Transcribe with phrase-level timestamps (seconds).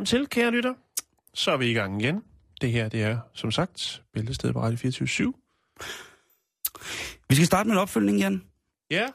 [0.00, 0.74] Velkommen til, kære lytter.
[1.34, 2.22] Så er vi i gang igen.
[2.60, 5.34] Det her, det er, som sagt, Bæltestedet på Radio 24
[7.28, 8.42] Vi skal starte med en opfølgning, Jan.
[8.90, 9.06] Ja,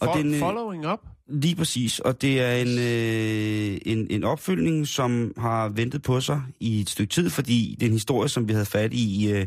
[0.00, 1.00] Og og den, øh, following up.
[1.26, 6.42] Lige præcis, og det er en, øh, en, en opfølgning, som har ventet på sig
[6.60, 9.46] i et stykke tid, fordi det er en historie, som vi havde fat i, øh,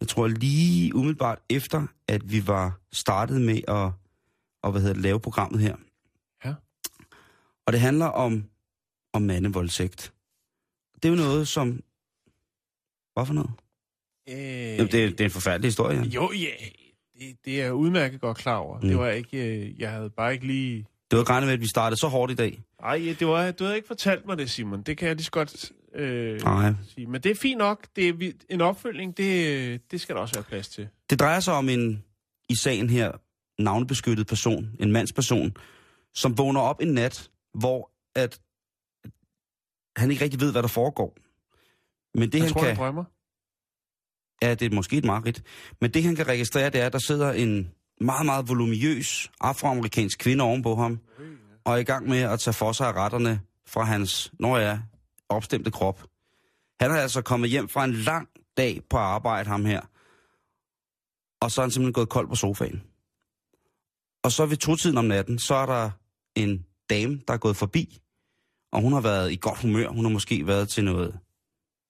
[0.00, 3.90] jeg tror lige umiddelbart efter, at vi var startet med at,
[4.64, 5.76] at hvad hedder det, lave programmet her.
[6.44, 6.54] Ja.
[7.66, 8.44] Og det handler om,
[9.12, 10.12] om mandevoldtægt.
[11.02, 11.80] Det er jo noget, som...
[13.14, 13.50] Hvad for noget?
[14.28, 16.02] Øh, Jamen, det, er, det er en forfærdelig historie.
[16.02, 16.54] Jo, ja,
[17.18, 18.80] det, det er udmærket godt klar over.
[18.80, 18.88] Mm.
[18.88, 20.86] Det var ikke, øh, jeg havde bare ikke lige...
[21.10, 22.62] Det var regnet med, at vi startede så hårdt i dag.
[22.82, 24.82] Ej, det var, du havde ikke fortalt mig det, Simon.
[24.82, 26.72] Det kan jeg lige så godt øh, Nej.
[26.94, 27.06] sige.
[27.06, 27.86] Men det er fint nok.
[27.96, 30.88] Det er, en opfølgning, det, det skal der også være plads til.
[31.10, 32.04] Det drejer sig om en,
[32.48, 33.12] i sagen her,
[33.62, 35.56] navnebeskyttet person, en mandsperson,
[36.14, 38.40] som vågner op en nat, hvor at
[39.96, 41.16] han ikke rigtig ved, hvad der foregår.
[42.18, 42.68] Men det, Jeg han tror, kan...
[42.68, 43.04] han drømmer.
[44.42, 45.42] Ja, det er måske et mareridt.
[45.80, 50.18] Men det, han kan registrere, det er, at der sidder en meget, meget voluminøs afroamerikansk
[50.18, 50.98] kvinde ovenpå ham,
[51.64, 54.82] og er i gang med at tage for sig af retterne fra hans, når jeg
[55.28, 56.04] opstemte krop.
[56.80, 59.80] Han er altså kommet hjem fra en lang dag på arbejde, ham her.
[61.40, 62.82] Og så er han simpelthen gået kold på sofaen.
[64.22, 65.90] Og så ved to-tiden om natten, så er der
[66.34, 68.00] en dame, der er gået forbi,
[68.72, 69.88] og hun har været i godt humør.
[69.88, 71.18] Hun har måske været til noget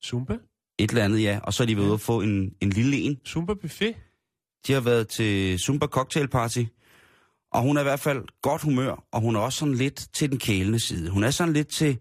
[0.05, 0.37] Zumba?
[0.79, 1.41] et eller andet, ja.
[1.43, 3.19] Og så er de været ude at få en, en lille en.
[3.29, 3.95] Zumba buffet?
[4.67, 6.65] De har været til Zumba Cocktail Party,
[7.53, 10.31] og hun er i hvert fald godt humør, og hun er også sådan lidt til
[10.31, 11.11] den kælende side.
[11.11, 11.99] Hun er sådan lidt til,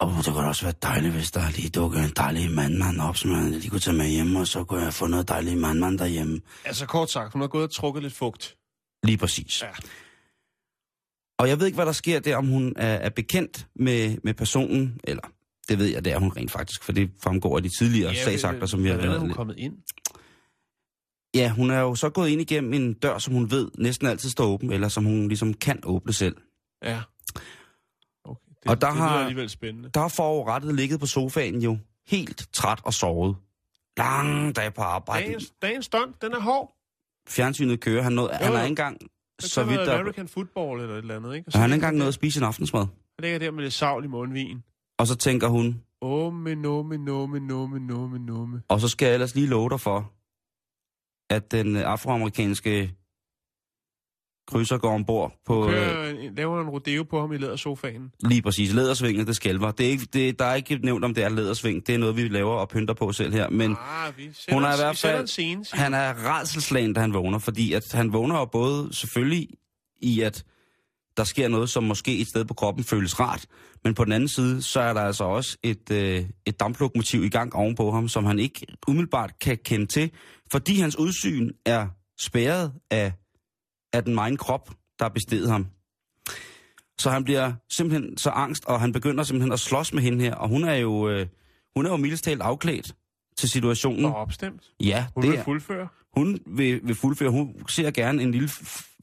[0.00, 3.16] åh, oh, det kunne også være dejligt, hvis der lige dukker en dejlig mandmand op,
[3.16, 5.98] som jeg lige kunne tage med hjem, og så kunne jeg få noget dejlig mandmand
[5.98, 6.40] derhjemme.
[6.64, 8.56] Altså kort sagt, hun har gået og trukket lidt fugt.
[9.04, 9.62] Lige præcis.
[9.62, 9.68] Ja.
[11.38, 14.34] Og jeg ved ikke, hvad der sker der, om hun er, er bekendt med, med
[14.34, 15.22] personen, eller
[15.68, 18.24] det ved jeg, det er hun rent faktisk, for det fremgår af de tidligere ja,
[18.24, 19.74] sagsakter, som vi har Hvordan er været hun kommet ind?
[21.34, 24.30] Ja, hun er jo så gået ind igennem en dør, som hun ved næsten altid
[24.30, 26.36] står åben, eller som hun ligesom kan åbne selv.
[26.84, 27.00] Ja.
[28.24, 28.40] Okay.
[28.62, 29.90] Det, Og der det har- alligevel spændende.
[29.94, 33.36] Der har forurettet ligget på sofaen jo, helt træt og sovet.
[33.96, 35.26] Lang dag på arbejde.
[35.26, 36.76] Dagens, dagens stunt, den er hård.
[37.28, 38.02] Fjernsynet kører.
[38.02, 38.52] Han, nåede, han jo.
[38.56, 38.98] har ikke engang,
[39.40, 41.48] Så, så vidt der, American football eller et eller andet, ikke?
[41.54, 42.80] Og han har ikke engang nået at spise en aftensmad.
[42.80, 42.88] Han
[43.22, 44.62] ligger der med lidt savl i mundvin.
[44.98, 48.62] Og så tænker hun, Åh, men numme, numme, numme, numme, numme.
[48.68, 50.12] og så skal jeg ellers lige love dig for,
[51.34, 52.94] at den afroamerikanske
[54.48, 58.10] krydser går ombord på øh, Kører, en, laver en rodeo på ham i lædersofaen.
[58.20, 59.70] lige præcis lædersvinget, det skælver.
[59.70, 61.86] Det er ikke, det, der er ikke nævnt, om det er lædersving.
[61.86, 63.50] Det er noget, vi laver og pynter på selv her.
[63.50, 67.14] Men ah, vi hun er i hvert fald- en scene, Han er redselslagen, da han
[67.14, 69.48] vågner, fordi at han vågner jo både selvfølgelig
[70.02, 70.44] i, at
[71.16, 73.46] der sker noget, som måske et sted på kroppen føles rart,
[73.84, 77.28] men på den anden side, så er der altså også et, øh, et damplokomotiv i
[77.28, 80.10] gang ovenpå ham, som han ikke umiddelbart kan kende til,
[80.52, 81.86] fordi hans udsyn er
[82.20, 83.12] spærret af,
[83.94, 84.68] af den egen krop,
[84.98, 85.66] der har bestedet ham.
[86.98, 90.34] Så han bliver simpelthen så angst, og han begynder simpelthen at slås med hende her,
[90.34, 91.26] og hun er jo, øh,
[91.76, 92.94] hun er jo mildest talt afklædt
[93.38, 94.04] til situationen.
[94.04, 94.62] Og opstemt.
[94.80, 95.88] Ja, Hun det vil er, fuldføre.
[96.16, 97.30] hun vil, vil fuldføre.
[97.30, 98.50] Hun ser gerne en lille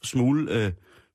[0.04, 0.72] smule øh,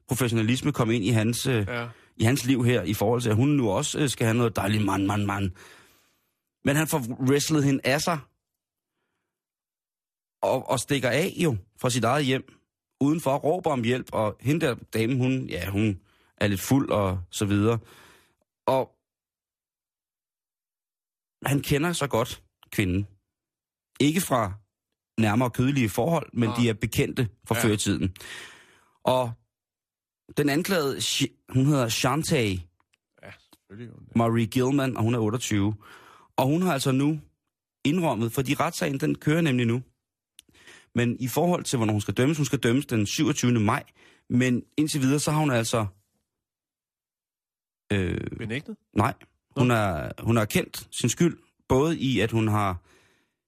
[0.08, 1.88] professionalisme komme ind i hans, øh, Ja.
[2.16, 4.56] i hans liv her, i forhold til, at hun nu også øh, skal have noget
[4.56, 5.50] dejligt mand, mand, mand.
[6.64, 6.98] Men han får
[7.30, 8.18] wrestlet hende af sig,
[10.42, 12.44] og, og stikker af jo fra sit eget hjem,
[13.00, 16.00] udenfor og råber om hjælp, og hende der dame, hun, ja, hun
[16.36, 17.78] er lidt fuld og så videre.
[18.66, 18.92] Og
[21.46, 23.06] han kender så godt kvinden.
[24.00, 24.52] Ikke fra
[25.18, 26.58] nærmere kødelige forhold, men Nej.
[26.58, 27.60] de er bekendte fra Ja.
[27.60, 27.66] ja.
[27.66, 28.16] før i tiden.
[29.04, 29.32] Og
[30.36, 31.00] den anklagede,
[31.48, 32.60] hun hedder Shantae
[33.22, 33.30] Ja.
[34.16, 35.74] Marie Gilman, og hun er 28.
[36.36, 37.20] Og hun har altså nu
[37.84, 39.82] indrømmet, fordi retssagen den kører nemlig nu.
[40.96, 43.52] Men i forhold til, hvornår hun skal dømmes, hun skal dømmes den 27.
[43.52, 43.82] maj.
[44.30, 45.86] Men indtil videre, så har hun altså
[47.92, 48.76] Øh, Benægtet?
[48.96, 49.14] nej,
[49.56, 51.38] hun er, hun har kendt sin skyld,
[51.68, 52.76] både i, at hun har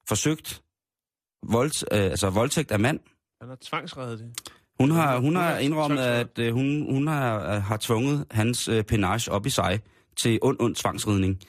[0.09, 0.63] forsøgt
[1.43, 3.01] voldt, øh, altså voldtægt af mand.
[3.41, 4.53] Han har tvangsreddet det.
[4.81, 8.69] Hun har, hun har har indrømmet, at øh, hun, hun har, øh, har tvunget hans
[8.69, 9.81] øh, penage op i sig
[10.17, 11.41] til ond, ond tvangsridning.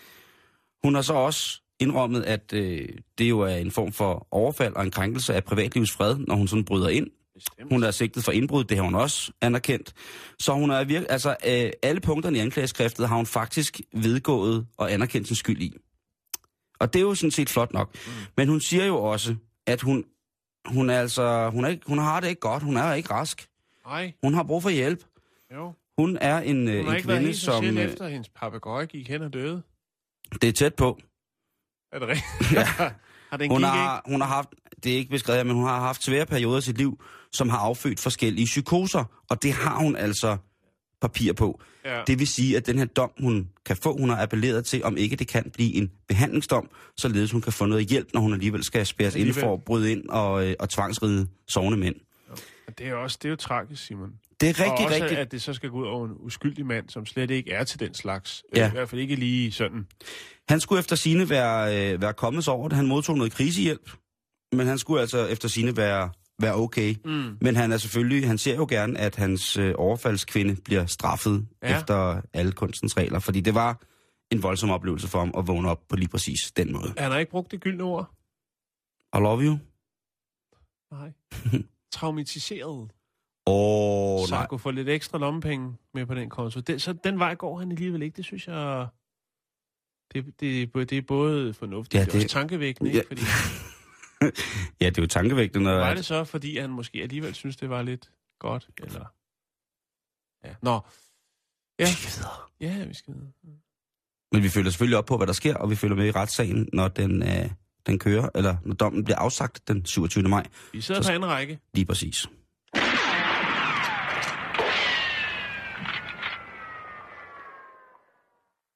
[0.83, 2.87] Hun har så også indrømmet, at øh,
[3.17, 6.47] det jo er en form for overfald og en krænkelse af privatlivets fred, når hun
[6.47, 7.07] sådan bryder ind.
[7.35, 7.71] Bestemt.
[7.71, 9.93] Hun er sigtet for indbrud, det har hun også anerkendt.
[10.39, 14.91] Så hun er virkelig, altså øh, alle punkterne i anklageskriftet har hun faktisk vedgået og
[14.93, 15.73] anerkendt sin skyld i.
[16.79, 17.95] Og det er jo sådan set flot nok.
[17.95, 18.11] Mm.
[18.37, 19.35] Men hun siger jo også,
[19.67, 20.03] at hun,
[20.65, 23.47] hun er altså, hun, er ikke, hun har det ikke godt, hun er ikke rask.
[23.85, 25.03] Nej, Hun har brug for hjælp.
[25.53, 25.73] jo.
[25.97, 27.63] Hun er en, øh, Hun har en ikke været kvinde, som...
[27.63, 29.61] selv øh, efter, at hendes papegøje gik hen og døde.
[30.41, 30.99] Det er tæt på.
[31.91, 32.51] Er det rigtigt?
[32.57, 32.65] Ja.
[33.29, 34.49] har Hun gik har, hun har haft,
[34.83, 37.57] det er ikke beskrevet, men hun har haft svære perioder i sit liv, som har
[37.57, 40.37] affødt forskellige psykoser, og det har hun altså
[41.01, 41.61] papir på.
[41.85, 42.01] Ja.
[42.07, 44.97] Det vil sige, at den her dom, hun kan få, hun har appelleret til, om
[44.97, 48.63] ikke det kan blive en behandlingsdom, således hun kan få noget hjælp, når hun alligevel
[48.63, 51.95] skal spæres ind for at bryde ind og, øh, og tvangsride sovende mænd.
[52.65, 54.13] Men Det er, også, det er jo tragisk, Simon.
[54.41, 55.17] Det er rigtig, og også, rigtig...
[55.17, 57.79] at det så skal gå ud over en uskyldig mand, som slet ikke er til
[57.79, 58.43] den slags.
[58.55, 58.61] Ja.
[58.61, 58.67] Ja.
[58.67, 59.87] I hvert fald ikke lige sådan.
[60.49, 62.75] Han skulle efter sine være, øh, være kommet sig over det.
[62.75, 63.91] Han modtog noget krisehjælp,
[64.51, 66.09] men han skulle altså efter sine være,
[66.41, 66.95] være okay.
[67.05, 67.37] Mm.
[67.41, 71.47] Men han er selvfølgelig, han ser jo gerne, at hans øh, overfaldskvinde bliver straffet.
[71.63, 71.79] Ja.
[71.79, 73.81] efter alle kunstens regler, fordi det var
[74.31, 76.93] en voldsom oplevelse for ham at vågne op på lige præcis den måde.
[76.97, 78.11] Han har ikke brugt det gyldne ord.
[79.15, 79.57] I love you.
[80.91, 81.11] Nej.
[81.91, 82.91] Traumatiseret.
[83.49, 84.39] Åh, Oh, så nej.
[84.39, 86.59] han kunne få lidt ekstra lommepenge med på den konto.
[86.59, 88.17] Den, så den vej går han alligevel ikke.
[88.17, 88.87] Det synes jeg...
[90.13, 92.09] Det, det, det er både fornuftigt Ja, det...
[92.13, 92.91] og også tankevækkende.
[92.91, 93.01] Ja.
[93.07, 93.21] Fordi,
[94.81, 95.75] ja, det er jo tankevægtende, når...
[95.77, 98.69] var det så, fordi han måske alligevel synes, det var lidt godt?
[98.83, 99.05] Eller...
[100.45, 100.55] Ja.
[100.61, 100.79] Nå.
[101.79, 101.85] Ja.
[102.61, 103.31] Ja, vi skal videre.
[104.31, 106.69] men vi følger selvfølgelig op på, hvad der sker, og vi følger med i retssagen,
[106.73, 107.49] når den, øh,
[107.85, 110.23] den kører, eller når dommen bliver afsagt den 27.
[110.23, 110.47] maj.
[110.73, 111.59] Vi sidder Så- på anden række.
[111.73, 112.27] Lige præcis.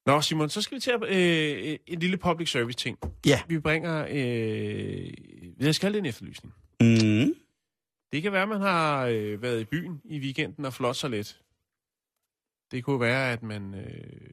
[0.06, 2.98] Nå, Simon, så skal vi til at, øh, en lille public service ting.
[3.26, 3.42] Ja.
[3.48, 4.08] Vi bringer...
[4.10, 5.14] Øh,
[5.60, 6.54] jeg skal en efterlysning.
[6.82, 7.34] Mm.
[8.12, 11.10] Det kan være, at man har øh, været i byen i weekenden og flot sig
[11.10, 11.42] lidt.
[12.72, 14.30] Det kunne være, at man øh,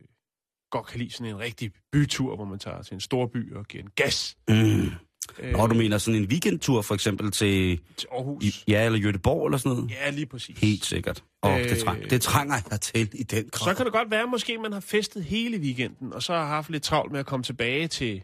[0.70, 3.66] godt kan lide sådan en rigtig bytur, hvor man tager til en stor by og
[3.66, 4.36] giver en gas.
[4.48, 4.90] Mm.
[5.38, 8.44] Øh, Og du mener sådan en weekendtur for eksempel til til Aarhus.
[8.44, 9.90] i- ja, eller Göteborg eller sådan noget?
[9.90, 10.58] Ja, lige præcis.
[10.58, 11.24] Helt sikkert.
[11.42, 13.72] Og øh, det, Øh, træng, det trænger jeg til i den grad.
[13.72, 16.46] Så kan det godt være, at måske man har festet hele weekenden, og så har
[16.46, 18.22] haft lidt travlt med at komme tilbage til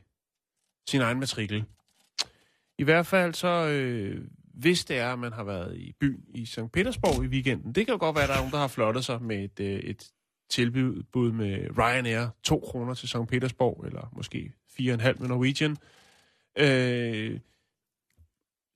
[0.88, 1.64] sin egen matrikel.
[2.78, 4.20] I hvert fald så, øh,
[4.54, 6.72] hvis det er, at man har været i byen i St.
[6.72, 9.04] Petersborg i weekenden, det kan jo godt være, at der er nogen, der har flottet
[9.04, 10.08] sig med et, øh, et
[10.50, 13.16] tilbud med Ryanair, 2 kroner til St.
[13.28, 15.76] Petersborg, eller måske 4,5 med Norwegian.
[16.58, 17.40] Øh,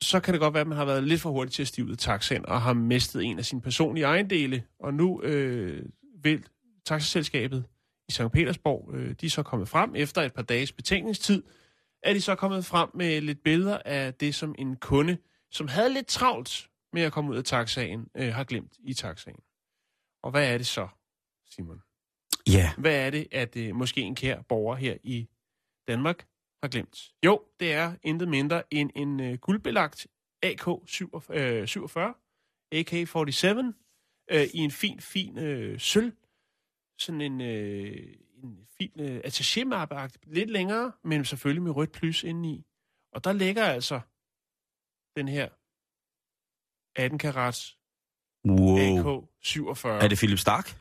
[0.02, 1.86] så kan det godt være, at man har været lidt for hurtig til at stive
[1.86, 5.86] ud af taxaen, og har mistet en af sine personlige ejendele, og nu øh,
[6.22, 6.44] vil
[6.84, 7.64] taxaselskabet
[8.08, 8.32] i St.
[8.32, 11.42] Petersborg, øh, de er så kommet frem efter et par dages betænkningstid,
[12.02, 15.18] er de så kommet frem med lidt billeder af det, som en kunde,
[15.50, 19.40] som havde lidt travlt med at komme ud af taxaen, øh, har glemt i taxaen.
[20.22, 20.88] Og hvad er det så,
[21.50, 21.82] Simon?
[22.48, 25.28] Ja, Hvad er det, at øh, måske en kær borger her i
[25.88, 26.26] Danmark
[26.62, 27.12] har glemt?
[27.25, 30.07] Jo, det er intet mindre end en øh, guldbelagt
[30.47, 31.99] AK-47,
[32.75, 33.49] AK-47,
[34.31, 36.12] øh, i en fin, fin øh, sølv.
[36.99, 39.64] Sådan en, øh, en fin øh, attaché
[40.23, 42.67] lidt længere, men selvfølgelig med rødt plus indeni.
[43.12, 44.00] Og der ligger altså
[45.17, 45.49] den her
[46.97, 47.79] 18 karats
[48.49, 48.76] wow.
[48.76, 49.88] AK-47.
[49.88, 50.81] Er det Philip Stark?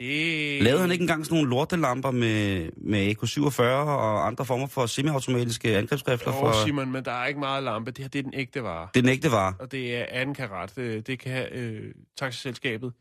[0.00, 0.62] Det...
[0.62, 5.76] Lavede han ikke engang sådan nogle lortelamper med, med AK-47 og andre former for semiautomatiske
[5.76, 6.32] angrebsrifler?
[6.34, 6.64] Jo, For...
[6.66, 7.90] Simon, men der er ikke meget lampe.
[7.90, 8.88] Det her, det er den ægte vare.
[8.94, 9.56] Det er den ægte var.
[9.58, 10.72] Og det er 18 karat.
[10.76, 12.92] Det, det kan øh, taxiselskabet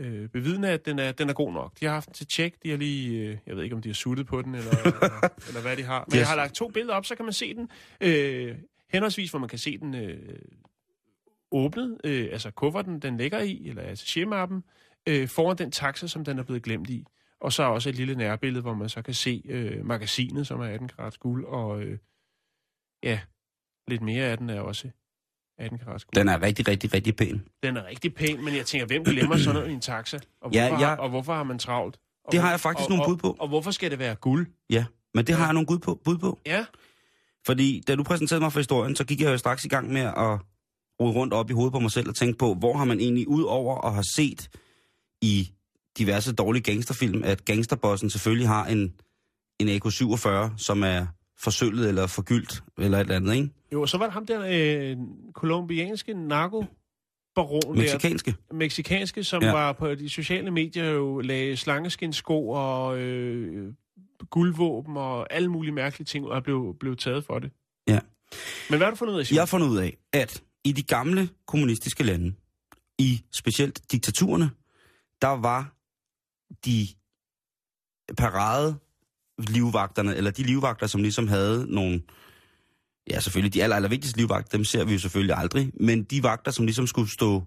[0.00, 1.72] øh, bevidne, at den er, den er god nok.
[1.80, 2.54] De har haft den til tjek.
[2.62, 5.28] De har lige, øh, jeg ved ikke, om de har suttet på den, eller, eller,
[5.48, 6.04] eller hvad de har.
[6.08, 6.20] Men Yes.
[6.20, 7.68] jeg har lagt to billeder op, så kan man se den.
[8.00, 8.54] Øh,
[8.92, 10.18] henholdsvis, hvor man kan se den øh,
[11.52, 14.62] åbnet, øh, altså kufferten, den ligger i, eller attaché-mappen,
[15.08, 17.04] øh, foran den taxa, som den er blevet glemt i.
[17.40, 20.64] Og så også et lille nærbillede, hvor man så kan se øh, magasinet, som er
[20.66, 21.98] 18 karat guld, og øh,
[23.02, 23.20] ja,
[23.88, 24.88] lidt mere af den er også
[25.58, 26.14] 18 karat guld.
[26.14, 27.42] Den er rigtig, rigtig, rigtig pæn.
[27.62, 30.16] Den er rigtig pæn, men jeg tænker, hvem glemmer sådan noget i en taxa?
[30.40, 30.86] Og hvorfor, ja.
[30.86, 31.98] har, og hvorfor har man travlt?
[32.24, 33.28] Og Det har jeg faktisk og, nogle og, bud på.
[33.30, 34.46] Og, og hvorfor skal det være guld?
[34.70, 34.84] Ja,
[35.14, 35.46] men det har Ja.
[35.46, 36.00] jeg nogle bud på.
[36.04, 36.40] Bud på.
[36.46, 36.66] Ja,
[37.46, 40.00] Fordi da du præsenterede mig for historien, så gik jeg jo straks i gang med
[40.00, 40.38] at
[41.00, 43.28] rode rundt op i hovedet på mig selv og tænke på, hvor har man egentlig
[43.28, 44.48] ud over at have set
[45.24, 45.52] i
[45.98, 48.94] diverse dårlige gangsterfilm, at gangsterbossen selvfølgelig har en,
[49.60, 51.06] en AK-47, som er
[51.38, 53.48] forsølvet eller forgyldt, eller et eller andet, ikke?
[53.72, 54.96] Jo, så var der ham der øh,
[55.34, 56.64] kolumbianske narko
[57.34, 58.34] baron Mexikanske.
[58.50, 59.52] Der, mexikanske, som ja.
[59.52, 63.72] var på de sociale medier jo lagde slangeskinsko og øh,
[64.30, 67.50] guldvåben og alle mulige mærkelige ting, og blev, blev taget for det.
[67.88, 67.98] Ja.
[68.70, 69.36] Men hvad har du fundet ud af, Simon?
[69.36, 72.34] Jeg har fundet ud af, at i de gamle kommunistiske lande,
[72.98, 74.50] i specielt diktaturerne,
[75.22, 75.74] der var
[76.64, 76.88] de
[78.16, 78.78] parade
[79.38, 82.02] livvagterne, eller de livvagter, som ligesom havde nogle,
[83.10, 86.22] ja selvfølgelig de aller, aller vigtigste livvagter, dem ser vi jo selvfølgelig aldrig, men de
[86.22, 87.42] vagter, som ligesom skulle stå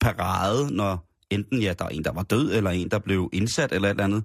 [0.00, 3.72] parade, når enten ja, der er en, der var død, eller en, der blev indsat,
[3.72, 4.24] eller et eller andet,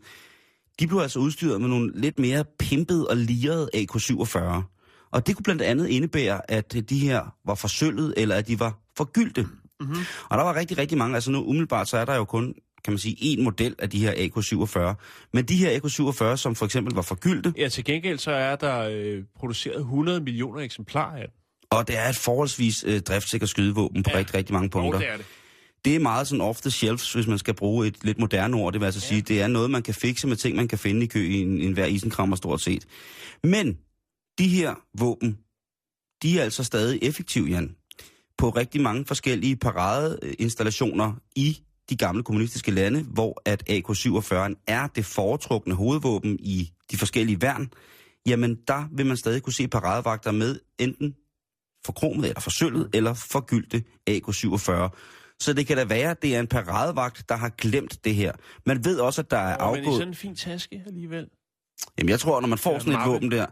[0.79, 4.39] de blev altså udstyret med nogle lidt mere pimpede og lirede AK-47.
[5.11, 8.79] Og det kunne blandt andet indebære, at de her var forsølvet, eller at de var
[8.97, 9.47] forgyldte.
[9.79, 9.95] Mm-hmm.
[10.29, 11.15] Og der var rigtig, rigtig mange.
[11.15, 12.53] Altså nu umiddelbart, så er der jo kun,
[12.87, 14.95] kan man sige, én model af de her AK-47.
[15.33, 18.79] Men de her AK-47, som for eksempel var forgyldte, Ja, til gengæld så er der
[18.91, 21.27] øh, produceret 100 millioner eksemplarer af
[21.69, 24.17] og det er et forholdsvis øh, driftsikker skydevåben på Ja.
[24.17, 24.93] rigtig, rigtig mange punkter.
[24.99, 25.25] Og det er det.
[25.85, 28.73] det er meget sådan off the shelves, hvis man skal bruge et lidt moderne ord.
[28.73, 29.07] Det vil altså ja.
[29.07, 31.41] sige, det er noget, man kan fikse med ting, man kan finde i kø i
[31.41, 32.85] en, en hver isenkrammer stort set.
[33.43, 33.77] Men
[34.39, 35.37] de her våben,
[36.23, 37.75] de er altså stadig effektive, Jan,
[38.37, 41.57] på rigtig mange forskellige paradeinstallationer i
[41.89, 47.69] de gamle kommunistiske lande, hvor at AK-47 er det foretrukne hovedvåben i de forskellige værn,
[48.27, 51.15] jamen der vil man stadig kunne se paradevagter med enten
[51.85, 54.89] forkromet eller forsølvet eller forgyldte AK-47.
[55.39, 58.31] Så det kan da være, at det er en paradevagt, der har glemt det her.
[58.65, 59.97] Man ved også, at der er Og men i afgået...
[59.97, 61.27] sådan en fin taske alligevel.
[61.97, 63.45] Jamen jeg tror, når man får Ja, sådan et våben der,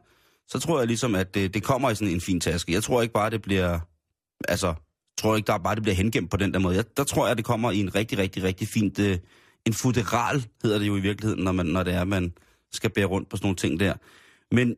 [0.48, 2.72] så tror jeg ligesom, at det, det kommer i sådan en fin taske.
[2.72, 3.80] Jeg tror ikke bare, det bliver...
[4.48, 4.74] Altså,
[5.17, 6.75] tror ikke der bare, det bliver hengemt på den der måde.
[6.75, 9.00] Jeg, der tror jeg, det kommer i en rigtig, rigtig, rigtig fint...
[9.00, 9.17] Øh,
[9.65, 12.34] en fuderal hedder det jo i virkeligheden, når, man, når det er, man
[12.74, 13.93] skal bære rundt på sådan nogle ting der.
[14.55, 14.75] Men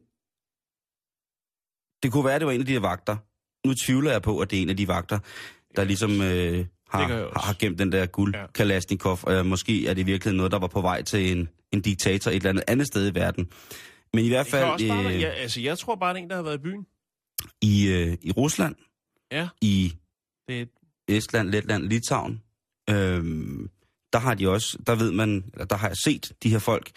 [2.03, 3.17] det kunne være, at det var en af de her vagter.
[3.67, 5.19] Nu tvivler jeg på, at det er en af de vagter,
[5.75, 8.45] der ligesom øh, har, har, har gemt den der guld Ja.
[8.55, 9.19] Kalashnikov.
[9.27, 12.31] Øh, måske er det i virkeligheden noget, der var på vej til en, en diktator
[12.31, 13.47] et eller andet andet sted i verden.
[14.13, 16.23] Men i hvert Det fald også bare, øh, ja, altså, jeg tror bare, det er
[16.23, 16.85] en, der har været i byen.
[17.61, 18.75] i, øh, i Rusland,
[19.31, 19.47] Ja.
[19.61, 19.93] i
[20.47, 20.69] det
[21.07, 22.41] Estland, Letland, Litauen,
[22.89, 23.69] øhm,
[24.13, 26.91] der har de også, der ved man, eller der har jeg set de her folk.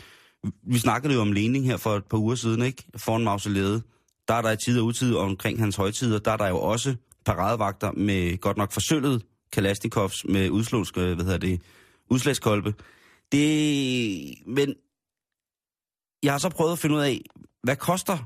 [0.62, 2.84] Vi snakkede jo om Lening her for et par uger siden, ikke?
[2.96, 3.82] Foran mausoleet.
[4.28, 6.60] Der er der i tid og utid og omkring hans højtider, der er der jo
[6.60, 11.62] også paradevagter med godt nok forsøllet Kalashnikovs med udslås, øh, hvad hedder det,
[12.10, 12.74] udslagskolbe.
[13.32, 14.74] Det, men
[16.22, 17.20] jeg har så prøvet at finde ud af,
[17.62, 18.18] hvad koster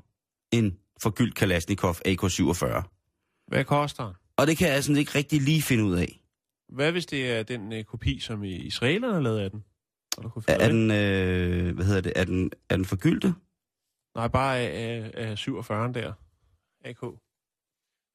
[0.52, 2.83] en forgyldt Kalashnikov AK-47?
[3.49, 4.14] hvad koster den?
[4.38, 6.21] Og det kan jeg sådan ikke rigtig lige finde ud af.
[6.69, 9.64] Hvad hvis det er den øh, kopi, som israelerne har lavet af den?
[10.17, 10.91] Finde Er, er den?
[10.91, 13.35] øh, hvad hedder det, er den, er den forgyldte?
[14.17, 16.12] Nej, bare af, af, af 47'eren der.
[16.85, 17.03] AK.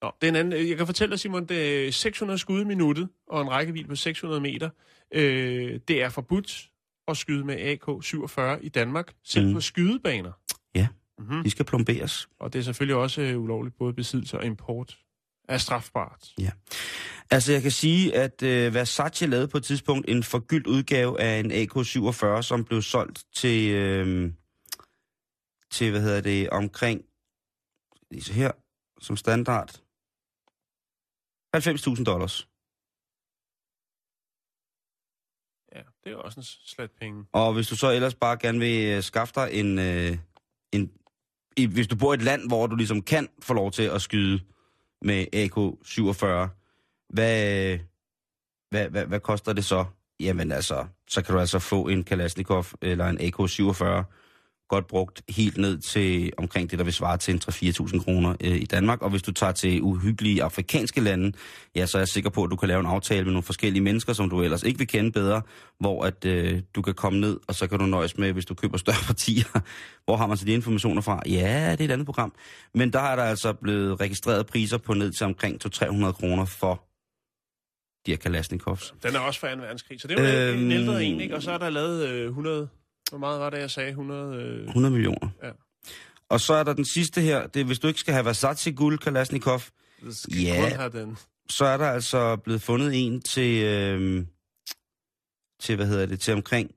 [0.02, 0.70] Nå, det er en anden.
[0.70, 3.96] Jeg kan fortælle dig, Simon, det er 600 skud i minuttet og en rækkevidde på
[3.96, 4.70] 600 meter.
[5.14, 6.70] Øh, det er forbudt
[7.08, 9.54] at skyde med AK-47 i Danmark, selv mm.
[9.54, 10.32] på skydebaner.
[10.76, 10.88] Ja.
[11.20, 11.44] Mm-hmm.
[11.44, 12.30] De skal plomberes.
[12.40, 14.98] Og det er selvfølgelig også øh, ulovligt, både besiddelse og import
[15.50, 16.34] er strafbart.
[17.32, 21.40] Altså, jeg kan sige, at øh, Versace lavede på et tidspunkt en forgyldt udgave af
[21.40, 24.34] en AK-47, som blev solgt til, øh,
[25.72, 27.02] til hvad hedder det, omkring,
[28.12, 28.52] lige så her,
[29.02, 29.70] som standard,
[31.56, 32.48] 90.000 dollars.
[35.76, 37.26] Ja, det er også en slat penge.
[37.34, 40.18] Og hvis du så ellers bare gerne vil øh, skaffe dig en, øh,
[40.72, 40.92] en
[41.58, 44.02] i, hvis du bor i et land, hvor du ligesom kan få lov til at
[44.02, 44.40] skyde
[45.02, 46.26] med AK-47,
[47.10, 47.78] hvad,
[48.72, 49.86] hvad, hvad, hvad koster det så?
[50.20, 54.04] Jamen altså, så kan du altså få en Kalashnikov eller en AK-47
[54.70, 58.56] godt brugt helt ned til omkring det, der vil svare til en 3-4.000 kroner øh,
[58.56, 59.02] i Danmark.
[59.02, 61.32] Og hvis du tager til uhyggelige afrikanske lande,
[61.76, 63.84] ja, så er jeg sikker på, at du kan lave en aftale med nogle forskellige
[63.84, 65.42] mennesker, som du ellers ikke vil kende bedre,
[65.80, 68.54] hvor at øh, du kan komme ned, og så kan du nøjes med, hvis du
[68.54, 69.62] køber større partier.
[70.06, 71.22] Hvor har man så de informationer fra?
[71.26, 72.34] Ja, det er et andet program.
[72.74, 76.84] Men der er der altså blevet registreret priser på ned til omkring 200-300 kroner for
[78.06, 78.94] de her Kalashnikovs.
[79.04, 79.62] Den er også fra 2.
[79.62, 80.64] verdenskrig, så det er jo øhm...
[80.64, 81.36] en ældre en, ikke?
[81.36, 82.70] Og så er der lavet øh, 100...
[83.10, 83.90] Hvor meget var det, jeg sagde?
[83.90, 84.36] 100...
[84.36, 84.68] Øh...
[84.68, 85.30] 100 millioner.
[85.44, 85.50] Ja.
[86.30, 88.72] Og så er der den sidste her, det er, hvis du ikke skal have Versace
[88.72, 89.62] guld Kalashnikov,
[90.12, 90.90] skal Ja.
[90.94, 91.18] den.
[91.50, 94.26] så er der altså blevet fundet en til, øh,
[95.62, 96.72] til hvad hedder det, til omkring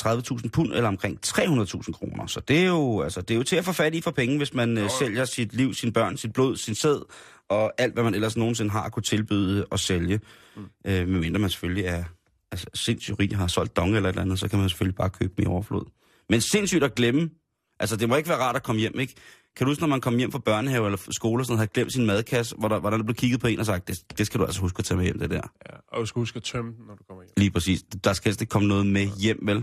[0.00, 2.26] 30.000 pund, eller omkring 300.000 kroner.
[2.26, 4.36] Så det er, jo, altså, det er jo til at få fat i for penge,
[4.38, 7.04] hvis man øh, sælger sit liv, sin børn, sit blod, sin sæd,
[7.48, 10.20] og alt, hvad man ellers nogensinde har kunne tilbyde og sælge.
[10.56, 10.62] Mm.
[10.86, 12.04] Øh, medmindre man selvfølgelig er
[12.52, 15.10] altså, sindssygt rig har solgt dong eller et eller andet, så kan man selvfølgelig bare
[15.10, 15.84] købe dem i overflod.
[16.28, 17.30] Men sindssygt at glemme.
[17.80, 19.14] Altså, det må ikke være rart at komme hjem, ikke?
[19.56, 21.92] Kan du huske, når man kom hjem fra børnehave eller skole og sådan havde glemt
[21.92, 24.40] sin madkasse, hvor der, hvor der blev kigget på en og sagt, det, det skal
[24.40, 25.42] du altså huske at tage med hjem, det der.
[25.70, 27.32] Ja, og du skal huske at tømme den, når du kommer hjem.
[27.36, 27.82] Lige præcis.
[27.82, 29.56] Der skal helst ikke komme noget med hjem, vel?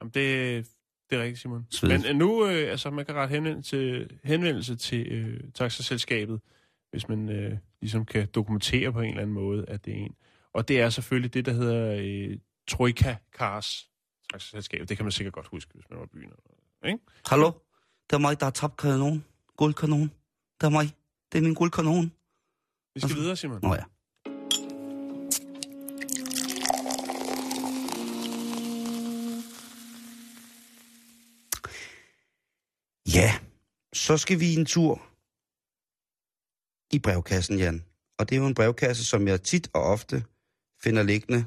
[0.00, 0.66] Jamen, det,
[1.10, 1.66] det er rigtigt, Simon.
[1.70, 2.02] Svedigt.
[2.02, 6.40] Men øh, nu, øh, altså, man kan rette henvendelse til, henvendelse til øh, taxaselskabet,
[6.90, 10.14] hvis man øh, ligesom kan dokumentere på en eller anden måde, at det er en.
[10.56, 13.90] Og det er selvfølgelig det, der hedder øh, Troika Cars
[14.32, 14.88] taxaselskab.
[14.88, 16.32] Det kan man sikkert godt huske, hvis man var i byen.
[16.84, 16.98] Ikke?
[17.26, 17.52] Hallo?
[18.10, 19.24] Det er mig, der har tabt kanon.
[19.56, 20.10] Guldkanon.
[20.60, 20.96] Det er mig.
[21.32, 22.12] Det er min guldkanon.
[22.94, 23.60] Vi skal videre, Simon.
[23.62, 23.84] Nå ja.
[33.14, 33.38] Ja,
[33.92, 35.02] så skal vi en tur
[36.92, 37.84] i brevkassen, Jan.
[38.18, 40.24] Og det er jo en brevkasse, som jeg tit og ofte
[40.82, 41.44] finder liggende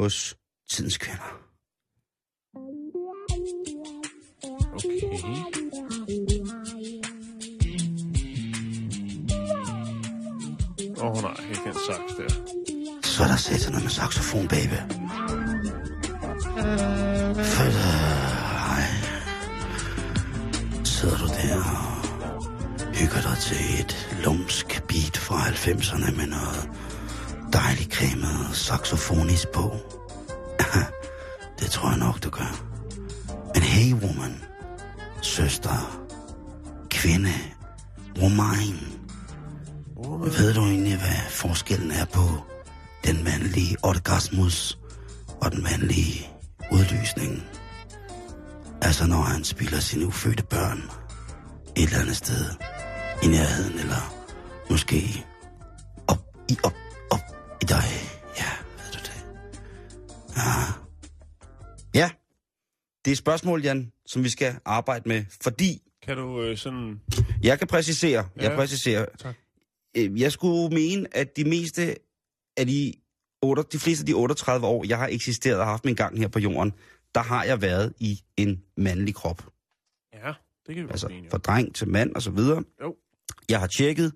[0.00, 0.36] hos
[0.70, 1.48] tidens kvinder.
[4.74, 5.58] Okay.
[11.00, 12.28] Åh oh, nej, ikke den sax der.
[13.02, 14.78] Så er der sætter noget med saxofon, baby.
[17.54, 17.74] Fedt.
[18.66, 18.84] Hej.
[20.84, 23.92] Sidder du der og hygger dig til et
[24.24, 26.87] lumsk beat fra 90'erne med noget
[27.52, 29.76] dejligt cremet saxofonis på?
[31.60, 32.64] det tror jeg nok, du gør.
[33.54, 34.44] Men hey, woman.
[35.22, 36.06] Søster.
[36.90, 37.32] Kvinde.
[38.18, 38.98] Woman.
[40.38, 42.26] Ved du egentlig, hvad forskellen er på
[43.04, 44.78] den mandlige orgasmus
[45.40, 46.30] og den mandlige
[46.72, 47.42] udlysning?
[48.82, 50.82] Altså når han spiller sine ufødte børn
[51.76, 52.44] et eller andet sted
[53.22, 54.14] i nærheden, eller
[54.70, 55.26] måske
[56.08, 56.87] op i op, op i
[57.68, 57.88] dig.
[58.38, 59.24] Ja, ved du det?
[60.36, 60.50] Ja.
[61.94, 62.10] Ja,
[63.04, 67.00] det er et spørgsmål, Jan, som vi skal arbejde med, fordi Kan du øh, sådan...
[67.42, 69.34] jeg kan præcisere, jeg Ja, præciserer, tak.
[69.96, 71.96] Øh, jeg skulle mene, at de meste
[72.56, 72.92] af de,
[73.42, 76.28] 8, de fleste af de 38 år, jeg har eksisteret og haft min gang her
[76.28, 76.72] på jorden,
[77.14, 79.46] der har jeg været i en mandlig krop.
[80.14, 80.32] Ja,
[80.66, 81.30] det kan vi Altså mene.
[81.30, 82.64] fra dreng til mand og så videre.
[82.82, 82.96] Jo.
[83.48, 84.12] Jeg har tjekket,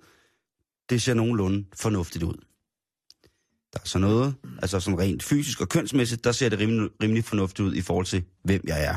[0.91, 2.35] det ser nogenlunde fornuftigt ud.
[3.73, 7.25] Der er så noget, altså sådan rent fysisk og kønsmæssigt, der ser det rimelig, rimelig
[7.25, 8.97] fornuftigt ud i forhold til, hvem jeg er.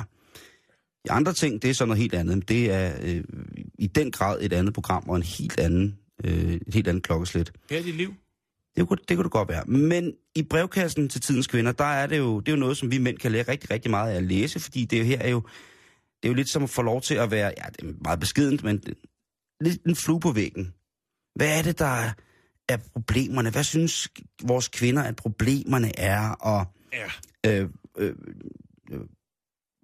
[1.06, 2.50] De andre ting, det er så noget helt andet.
[2.50, 3.24] Det er øh,
[3.80, 7.52] i den grad et andet program og en helt anden, øh, et helt andet klokkeslæt.
[7.70, 8.14] Her er dit liv.
[8.78, 9.66] Det kunne, det kunne det godt være.
[9.66, 12.92] Men i brevkassen til tidens kvinder, der er det jo, det er jo noget, som
[12.92, 15.20] vi mænd kan lære rigtig, rigtig meget af at læse, fordi det er jo her
[15.20, 15.42] er jo,
[16.24, 18.20] det er jo lidt som at få lov til at være, ja, det er meget
[18.20, 18.84] beskedent, men
[19.62, 20.74] lidt en flue på væggen.
[21.36, 22.14] Hvad er det, der
[22.70, 23.50] er, er problemerne?
[23.50, 24.08] Hvad synes
[24.44, 26.30] vores kvinder, at problemerne er?
[26.30, 27.62] Og Ja.
[27.62, 28.16] øh, øh,
[28.92, 29.00] øh,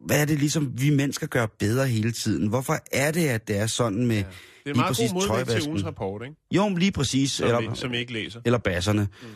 [0.06, 2.48] hvad er det ligesom, vi mænd skal gøre bedre hele tiden?
[2.48, 4.16] Hvorfor er det, at det er sådan med...
[4.16, 4.24] ja.
[4.66, 6.36] Det er lige en meget god modvægt til ugens rapport, ikke?
[6.52, 7.32] Jo, lige præcis.
[7.32, 8.42] Som, eller, vi, som vi ikke læser.
[8.46, 9.08] eller basserne.
[9.22, 9.28] Mm.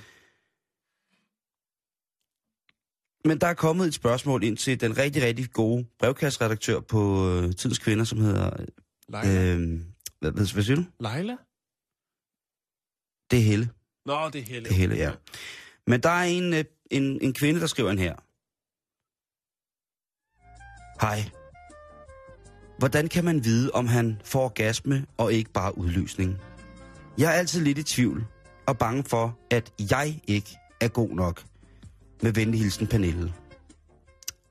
[3.25, 7.55] Men der er kommet et spørgsmål ind til den rigtig, rigtig gode brevkastredaktør på øh,
[7.55, 8.49] Tidens Kvinder, som hedder...
[9.10, 9.53] Leila.
[9.53, 9.79] Øh,
[10.19, 10.84] hvad, hvad, hvad siger du?
[10.99, 11.36] Leila?
[13.35, 13.69] Det er Helle.
[14.05, 14.63] Nå, det er Helle.
[14.69, 15.11] Det er Helle, ja.
[15.87, 18.15] Men der er en, øh, en, en kvinde, der skriver en her.
[21.01, 21.19] Hej.
[22.79, 26.37] Hvordan kan man vide, om han får orgasme og ikke bare udløsning?
[27.17, 28.25] Jeg er altid lidt i tvivl
[28.67, 30.49] og bange for, at jeg ikke
[30.81, 31.43] er god nok.
[32.21, 33.33] Med venlig hilsen, Pernille.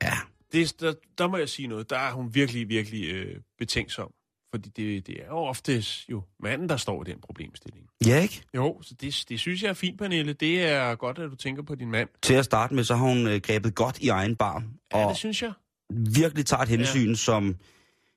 [0.02, 0.12] Ja,
[0.52, 1.90] Det, er- der, der må jeg sige noget.
[1.90, 4.10] Der er hun virkelig, virkelig øh, betænksom.
[4.54, 7.86] Fordi det, det er jo oftest jo manden, der står i den problemstilling.
[8.06, 8.42] ja ikke?
[8.54, 10.32] Jo, så det, det synes jeg er fint, Pernille.
[10.32, 12.08] Det er godt, at du tænker på din mand.
[12.22, 14.64] Til at starte med, så har hun øh, grebet godt i egen barm.
[14.94, 15.52] Ja, Og det synes jeg.
[15.90, 17.14] virkelig tager et hensyn, ja.
[17.14, 17.56] som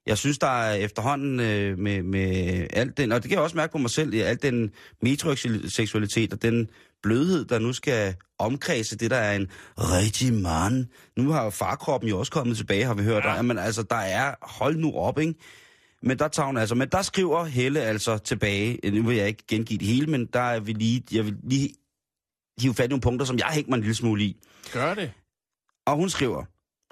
[0.08, 3.58] jeg synes, der er efterhånden øh, med, med alt den, og det kan jeg også
[3.58, 4.71] mærke på mig selv, alt den
[5.02, 6.69] metroseksualitet og den
[7.04, 9.47] blødhed, der nu skal omkredse det, der er en
[9.78, 10.86] rigtig mand.
[11.17, 13.23] Nu har farkroppen jo også kommet tilbage, har vi hørt.
[13.23, 13.34] Ja.
[13.36, 13.41] Ja.
[13.41, 15.34] Men altså, der er, hold nu op, ikke?
[16.04, 19.44] Men der tager hun altså, men der skriver Helle altså tilbage, nu vil jeg ikke
[19.48, 21.74] gengive det hele, men der er vi lige, jeg vil lige
[22.62, 24.38] hive fat i nogle punkter, som jeg hænger mig en lille smule i.
[24.74, 25.12] Gør det.
[25.86, 26.46] Og hun skriver,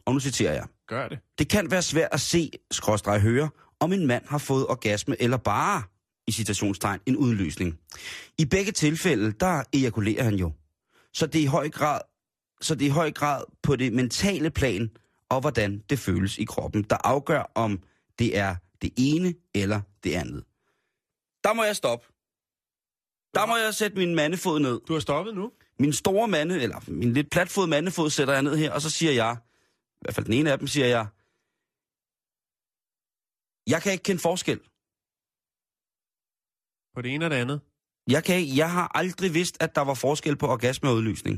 [0.06, 1.20] og nu citerer jeg, Gør det.
[1.40, 5.38] det kan være svært at se, skråstreg høre, om en mand har fået orgasme eller
[5.38, 5.84] bare,
[6.28, 7.80] i citationstegn, en udløsning.
[8.38, 10.52] I begge tilfælde, der ejakulerer han jo.
[11.14, 12.02] Så det er i høj grad,
[12.62, 14.90] så det er i høj grad på det mentale plan,
[15.30, 17.80] og hvordan det føles i kroppen, der afgør, om
[18.20, 20.44] det er det ene eller det andet.
[21.44, 22.08] Der må jeg stoppe.
[23.34, 24.82] Der må jeg sætte min mandefod ned.
[24.88, 25.52] Du har stoppet nu?
[25.80, 29.12] Min store mande, eller min lidt platfod mandefod, sætter jeg ned her, og så siger
[29.12, 29.38] jeg,
[29.94, 31.08] i hvert fald den ene af dem, siger jeg,
[33.68, 34.60] jeg kan ikke kende forskel.
[36.94, 37.62] På det ene og det andet.
[38.08, 41.38] Jeg, kan, jeg har aldrig vidst, at der var forskel på orgasme og udlysning.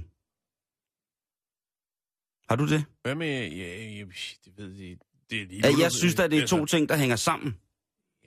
[2.49, 2.85] Har du det?
[3.01, 3.51] Hvad med...
[3.51, 4.05] Ja, ja,
[4.45, 4.97] det ved jeg...
[5.29, 7.55] Det er lige Ja, jeg synes at det er altså, to ting, der hænger sammen.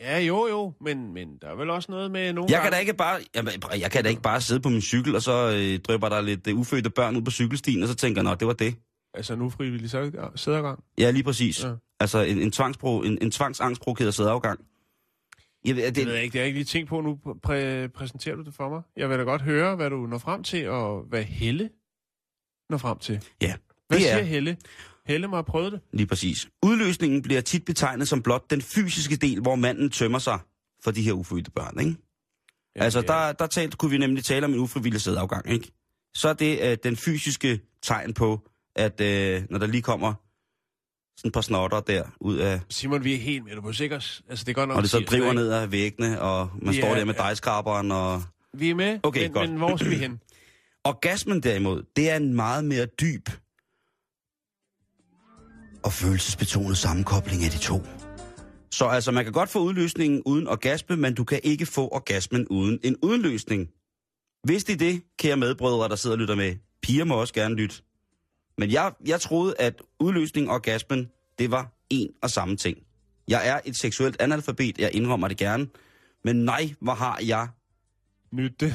[0.00, 2.64] Ja, jo, jo, men, men der er vel også noget med nogle Jeg gange...
[2.64, 5.22] kan da ikke bare, jeg, jeg kan da ikke bare sidde på min cykel, og
[5.22, 8.30] så øh, drøber der lidt øh, ufødte børn ud på cykelstien, og så tænker jeg,
[8.30, 8.74] nå, det var det.
[9.14, 10.84] Altså en ufrivillig sæd- sædergang.
[10.98, 11.64] Ja, lige præcis.
[11.64, 11.72] Ja.
[12.00, 14.60] Altså en, en, tvangspro, en, en tvangsangstprovokeret sædeafgang.
[15.64, 17.18] Jeg, Det, det ved jeg ikke, det har jeg ikke lige tænkt på nu.
[17.26, 18.82] Præ- præsenterer du det for mig?
[18.96, 21.70] Jeg vil da godt høre, hvad du når frem til, og hvad Helle
[22.70, 23.20] når frem til.
[23.42, 23.54] ja,
[23.88, 24.56] Hvad det siger er Helle?
[25.06, 25.80] Helle må have prøvet det.
[25.92, 26.48] lige præcis.
[26.62, 30.38] Udløsningen bliver tit betegnet som blot den fysiske del, hvor manden tømmer sig
[30.84, 31.96] for de her ufødte børn, ikke?
[32.76, 33.06] Ja, altså, ja.
[33.06, 35.72] der, der talt, kunne vi nemlig tale om en ufrivillig sædeafgang, ikke?
[36.14, 40.14] Så er det øh, den fysiske tegn på, at øh, når der lige kommer
[41.16, 42.60] sådan et par snotter der ud af...
[42.68, 43.54] Simon, vi er helt med.
[43.56, 44.22] Du på sikkert.
[44.28, 45.42] Altså, det er godt nok Og det så tirsdag, driver ikke?
[45.42, 47.22] ned ad væggene, og man Ja, står der med ja.
[47.22, 48.22] dejskraberen, og...
[48.54, 49.48] Vi er med, Okay, men, godt.
[49.50, 50.20] men hvor skal vi hen?
[50.84, 53.28] Orgasmen derimod, det er en meget mere dyb
[55.84, 57.82] og følelsesbetonet sammenkobling af de to.
[58.70, 62.48] Så altså, man kan godt få udløsningen uden orgasme, men du kan ikke få orgasmen
[62.48, 63.68] uden en udløsning.
[64.46, 66.56] Vidste I det, kære medbrødre, der sidder og lytter med?
[66.82, 67.76] Piger må også gerne lytte.
[68.58, 72.78] Men jeg, jeg troede, at udløsning og orgasmen, det var en og samme ting.
[73.28, 75.66] Jeg er et seksuelt analfabet, jeg indrømmer det gerne.
[76.24, 77.48] Men nej, hvor har jeg
[78.32, 78.74] Nyt det.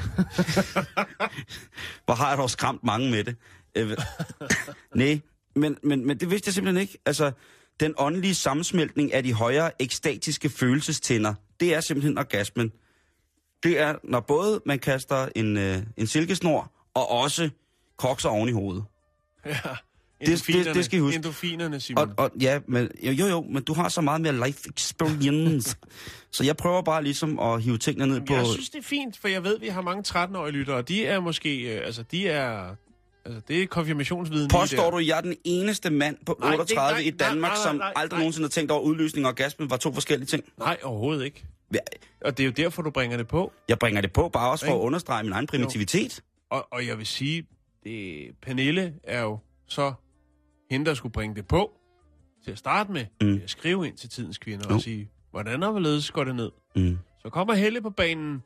[2.06, 3.36] Hvor har jeg dog skræmt mange med det.
[3.76, 3.98] Øh,
[4.96, 5.20] Nej,
[5.56, 6.98] men, men, men det vidste jeg simpelthen ikke.
[7.06, 7.32] Altså,
[7.80, 12.72] den åndelige sammensmeltning af de højere ekstatiske følelsestænder, det er simpelthen orgasmen.
[13.64, 17.50] Det er, når både man kaster en, øh, en silkesnor, og også
[17.98, 18.84] kokser oven i hovedet.
[19.46, 19.52] ja.
[20.26, 21.16] det- det skal I huske.
[21.16, 22.10] Endofinerne, Simon.
[22.10, 25.76] Og, og ja, men, jo, jo, jo, men du har så meget mere life experience.
[26.32, 28.34] så jeg prøver bare ligesom at hive tingene ned på...
[28.34, 30.88] Jeg synes, det er fint, for jeg ved, at vi har mange 13-årige lyttere, og
[30.88, 32.76] de er måske, øh, altså, de er,
[33.26, 34.50] altså, det er konfirmationsviden.
[34.50, 37.50] Påstår du, at jeg er den eneste mand på Nej, det- 38 nej, i Danmark,
[37.52, 38.20] nej, nej, som nej, aldrig nej.
[38.20, 40.44] nogensinde har tænkt over, at udløsning og orgasme var to forskellige ting?
[40.60, 41.46] Nej, overhovedet ikke.
[41.74, 41.80] Ja,
[42.26, 43.52] Og det er jo derfor, du bringer det på.
[43.70, 46.22] Jeg bringer det på bare også for at understrege min egen primitivitet.
[46.50, 47.48] Og, og jeg vil sige,
[47.84, 49.94] det, Pernille er jo så
[50.72, 51.72] hende, der skulle bringe det på
[52.44, 53.06] til at starte med.
[53.22, 53.28] Mm.
[53.28, 53.40] Mm.
[53.44, 54.76] At skrive ind til tidens kvinder Jo.
[54.76, 56.52] og sige, hvordan og hvorledes går det ned?
[56.76, 56.98] Mm.
[57.22, 58.44] Så kommer Helle på banen,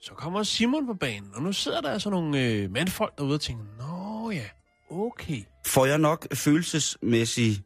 [0.00, 3.40] så kommer Simon på banen, og nu sidder der altså nogle øh, mandfolk derude og
[3.40, 4.01] tænker, nå
[4.32, 4.44] ja,
[4.90, 5.42] okay.
[5.66, 7.62] Får jeg nok følelsesmæssigt...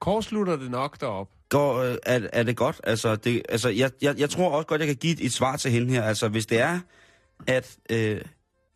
[0.00, 1.28] Korslutter det nok derop.
[1.48, 2.80] Går, øh, er, er det godt?
[2.84, 5.56] Altså, det, altså jeg, jeg, jeg tror også godt, jeg kan give et, et svar
[5.56, 6.02] til hende her.
[6.02, 6.80] Altså, hvis det er,
[7.46, 8.20] at øh,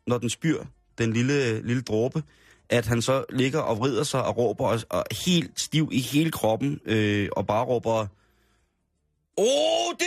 [0.07, 0.65] når den spyr,
[0.99, 2.23] den lille, lille dråbe,
[2.69, 6.31] at han så ligger og vrider sig og råber og, og helt stiv i hele
[6.31, 8.07] kroppen, øh, og bare råber,
[9.37, 10.03] Odin!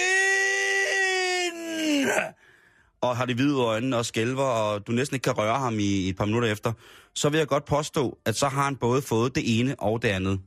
[3.09, 5.83] Og har de hvide øjne og skælver, og du næsten ikke kan røre ham i,
[5.83, 6.73] i et par minutter efter,
[7.15, 10.07] så vil jeg godt påstå, at så har han både fået det ene og det
[10.07, 10.39] andet.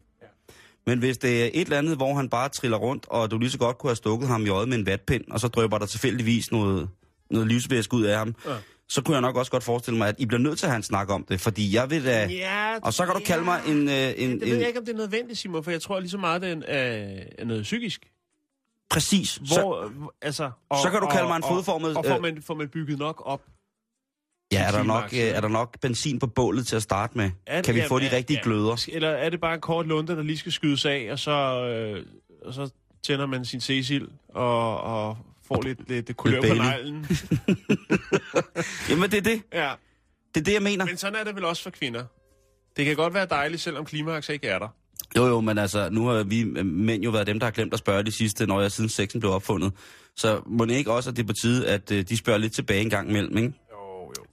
[0.86, 3.50] Men hvis det er et eller andet, hvor han bare triller rundt, og du lige
[3.50, 5.86] så godt kunne have stukket ham i øjet med en vatpind, og så drøber der
[5.86, 6.88] tilfældigvis noget,
[7.30, 8.54] noget livsvæsk ud af ham, Ja.
[8.88, 10.76] så kunne jeg nok også godt forestille mig, at I bliver nødt til at have
[10.76, 12.26] en snak om det, fordi jeg vil da...
[12.26, 13.88] Ja, Og så kan du kalde mig en...
[13.88, 16.00] Øh, en, Det ved en jeg ikke, om det er nødvendigt, Simon, for jeg tror
[16.00, 17.06] lige så meget, det er,
[17.38, 18.00] er noget psykisk.
[18.90, 19.28] Præcis.
[19.28, 21.90] Så, Hvor, hvor, altså, og, så kan du kalde mig en og- fodformet...
[21.90, 23.42] Og, og får, øh, man, får man bygget nok op?
[24.52, 27.30] ja, er der, nok, øh, er der nok benzin på bålet til at starte med?
[27.46, 28.42] Er- kan vi ja, få de rigtige ja.
[28.44, 28.84] gløder?
[28.92, 31.30] Eller er det bare en kort lunde, der lige skal skydes af, og så,
[31.64, 32.06] øh,
[32.44, 32.70] og så
[33.06, 37.06] tænder man sin Cecil og, og får lidt, lidt kulør på neglen?
[38.90, 39.42] Jamen, det er det.
[39.52, 39.72] Ja,
[40.34, 40.84] Det er det, jeg mener.
[40.84, 42.04] men sådan er det vel også for kvinder.
[42.76, 44.68] Det kan godt være dejligt, selvom klimaks ikke er der.
[45.16, 47.78] Jo, jo, men altså, nu har vi mænd jo været dem, der har glemt at
[47.78, 49.72] spørge de sidste, når jeg siden sexen blev opfundet.
[50.16, 52.52] Så må det ikke også, at det er på tide, at øh, de spørger lidt
[52.52, 53.52] tilbage en gang imellem, ikke?
[53.72, 54.24] Jo, jo.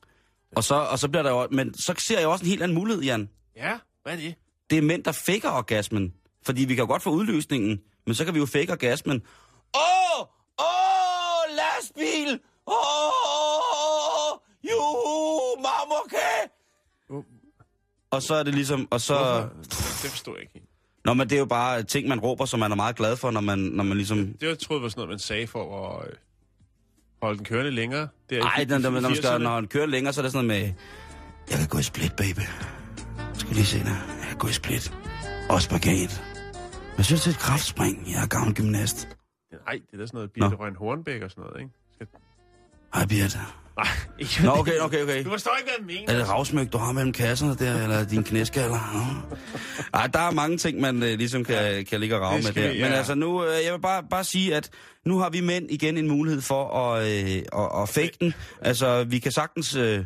[0.55, 1.47] Og så, og så bliver der jo...
[1.51, 3.29] Men så ser jeg også en helt anden mulighed, Jan.
[3.55, 4.35] Ja, hvad er det?
[4.69, 6.13] Det er mænd, der faker orgasmen.
[6.45, 9.21] Fordi vi kan jo godt få udløsningen, men så kan vi jo fake orgasmen.
[9.75, 10.25] Åh!
[10.59, 11.55] Åh!
[11.57, 12.39] Lastbil!
[12.67, 13.24] Åh!
[18.15, 18.87] Og så er det ligesom...
[18.91, 19.13] Og så...
[19.13, 19.49] Hvorfor?
[20.03, 20.67] Det forstår jeg ikke.
[21.05, 23.31] Nå, men det er jo bare ting, man råber, som man er meget glad for,
[23.31, 24.17] når man, når man ligesom...
[24.17, 26.13] Det jeg troede jeg var sådan noget, man sagde for at øh,
[27.21, 28.07] holde den kørende længere.
[28.29, 29.37] Det er Ej, i- når, når, i man skal, 80'erne.
[29.37, 30.73] når han kører længere, så er det sådan noget med...
[31.49, 32.39] Jeg kan gå i split, baby.
[33.33, 33.97] Skal lige se dig.
[34.19, 34.93] Jeg kan gå i split.
[35.49, 36.23] Og spagat.
[36.95, 38.03] Hvad synes du til et kraftspring?
[38.13, 39.07] Jeg er gammel gymnast.
[39.65, 41.71] Nej, det er da sådan noget Birte Røn Hornbæk og sådan noget, ikke?
[41.95, 42.07] Skal...
[42.93, 43.39] Hej, Birte.
[43.77, 43.87] Nej,
[44.43, 45.23] Nå, okay, okay, okay.
[45.23, 46.13] Du forstår ikke, hvad jeg mener.
[46.13, 48.79] Er det ravsmyg, du har mellem kasserne der, eller din knæskaller?
[49.93, 52.61] Ej, der er mange ting, man øh, ligesom kan, kan ligge og rave med der.
[52.61, 52.97] vi, Men ja.
[52.97, 54.69] altså nu, øh, jeg vil bare, bare sige, at
[55.05, 58.33] nu har vi mænd igen en mulighed for at, øh, at, at fake den.
[58.61, 60.05] Altså, vi kan sagtens, øh,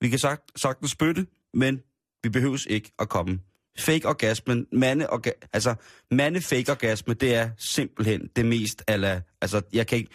[0.00, 1.80] vi kan sagt, sagtens spytte, men
[2.22, 3.40] vi behøves ikke at komme.
[3.78, 5.74] Fake orgasmen, mande, orga, altså
[6.10, 10.10] mande fake orgasme, det er simpelthen det mest, ala, altså jeg kan ikke,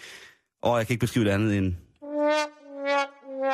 [0.61, 1.73] og jeg kan ikke beskrive det andet end,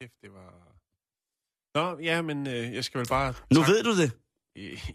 [0.00, 0.74] Kæft, det var...
[1.74, 3.34] Nå, ja, men øh, jeg skal vel bare...
[3.54, 4.12] nu takke- ved du det.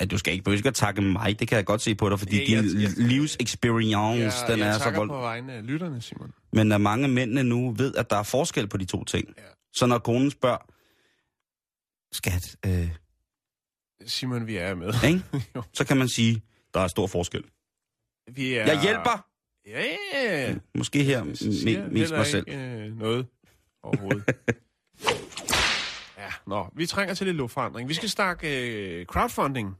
[0.00, 2.18] At du skal ikke behøve at takke mig, det kan jeg godt se på dig,
[2.18, 5.08] fordi Ja, din jeg- jeg- livsexperience, Jeg, den jeg er så vold.
[5.08, 6.32] på vegne af lytterne, Simon.
[6.52, 9.28] Men at mange mændene nu ved, at der er forskel på de to ting.
[9.38, 9.42] Ja.
[9.74, 10.58] Så når konen spørger,
[12.14, 12.90] skat, øh,
[14.06, 14.92] Simon, vi er med.
[15.08, 15.22] ikke?
[15.78, 16.42] Så kan man sige,
[16.74, 17.44] der er stor forskel.
[18.32, 18.66] Vi er...
[18.66, 19.26] Jeg hjælper!
[19.66, 19.84] Ja,
[20.14, 20.54] ja.
[20.74, 22.48] Måske her me- mest mig selv.
[22.48, 23.26] Ikke, øh, noget
[23.82, 24.24] overhovedet.
[26.22, 27.88] ja, nå, vi trænger til lidt luftforandring.
[27.88, 29.76] Vi skal snakke øh, crowdfunding.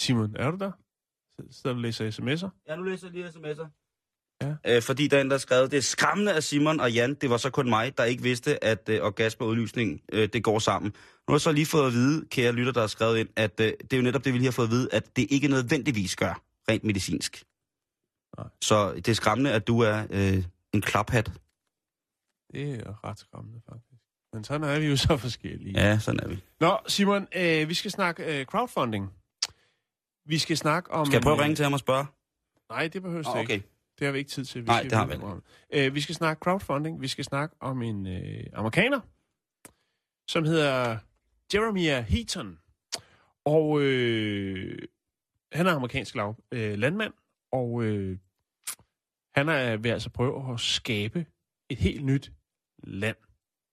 [0.00, 0.72] Simon, er du der?
[1.50, 2.62] Så du og læser sms'er?
[2.68, 3.68] Ja, nu læser jeg lige sms'er.
[4.42, 4.76] Ja.
[4.76, 7.14] Øh, fordi der er en, der har skrevet, det er skræmmende af Simon og Jan,
[7.14, 10.44] det var så kun mig, der ikke vidste, at øh, orgasme og udlysning, øh, det
[10.44, 10.90] går sammen.
[10.90, 13.60] Nu har jeg så lige fået at vide, kære lytter, der har skrevet ind, at
[13.60, 15.48] øh, det er jo netop det, vi lige har fået at vide, at det ikke
[15.48, 17.44] nødvendigvis gør, rent medicinsk.
[18.38, 18.48] Nej.
[18.62, 21.26] Så det er skræmmende, at du er øh, en klaphat.
[22.52, 24.02] Det er ret skræmmende, faktisk.
[24.32, 25.80] Men sådan er vi jo så forskellige.
[25.80, 26.42] Ja, sådan er vi.
[26.60, 29.10] Nå, Simon, øh, vi skal snakke øh, crowdfunding.
[30.24, 31.06] Vi skal snakke om...
[31.06, 32.06] Skal jeg prøve at en, ringe til ham og spørge?
[32.70, 33.54] Nej, det behøver Oh, oh, ikke.
[33.54, 33.62] okay.
[33.98, 34.62] Det har vi ikke tid til.
[34.62, 35.40] Vi Nej, skal det har vi videre.
[35.72, 37.00] Øh, vi skal snakke crowdfunding.
[37.00, 39.00] Vi skal snakke om en øh, amerikaner,
[40.28, 40.98] som hedder
[41.54, 42.58] Jeremiah Heaton.
[43.44, 44.78] Og øh,
[45.52, 47.12] han er amerikansk lav, øh, landmand,
[47.52, 48.18] og øh,
[49.34, 51.26] han er ved altså prøve at skabe
[51.70, 52.32] et helt nyt
[52.82, 53.16] land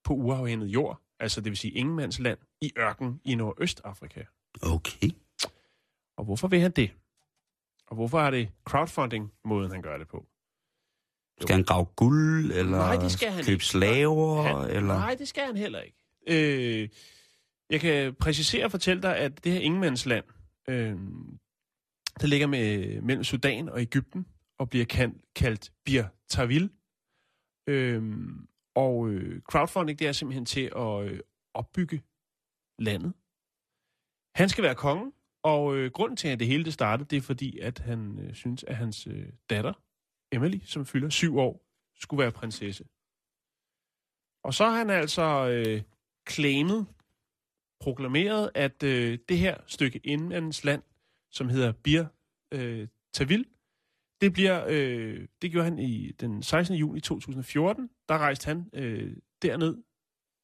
[0.04, 4.22] på uafhængig jord, altså det vil sige ingenmandsland, i ørken i Nordøstafrika.
[4.62, 5.10] Okay.
[6.16, 6.90] Og hvorfor vil han det?
[7.86, 10.26] Og hvorfor er det crowdfunding-måden, han gør det på?
[11.40, 13.64] Skal han grave guld, eller Nej, det skal han købe ikke.
[13.64, 14.94] slaver, Han, eller...
[14.94, 15.96] Nej, det skal han heller ikke.
[16.26, 16.88] Øh,
[17.70, 20.24] jeg kan præcisere og fortælle dig, at det her ingenmandsland,
[20.68, 20.96] øh,
[22.20, 24.26] der ligger med, mellem Sudan og Ægypten,
[24.58, 26.70] og bliver kaldt, kaldt Bir Tawil.
[27.66, 31.20] Øhm, og øh, crowdfunding, det er simpelthen til at øh,
[31.54, 32.02] opbygge
[32.78, 33.12] landet.
[34.34, 37.20] Han skal være konge, og øh, grunden til, at det hele det startede, det er
[37.20, 39.72] fordi, at han øh, synes, at hans øh, datter,
[40.32, 41.64] Emily, som fylder syv år,
[42.00, 42.84] skulle være prinsesse.
[44.44, 45.82] Og så har han altså øh,
[46.30, 46.86] claimet,
[47.80, 50.82] proklameret, at øh, det her stykke indlandsland,
[51.30, 52.04] som hedder Bir
[52.52, 53.46] øh, Tawil,
[54.20, 56.76] det bliver, øh, det gjorde han i den 16.
[56.76, 57.90] juni 2014.
[58.08, 59.82] Der rejste han øh, derned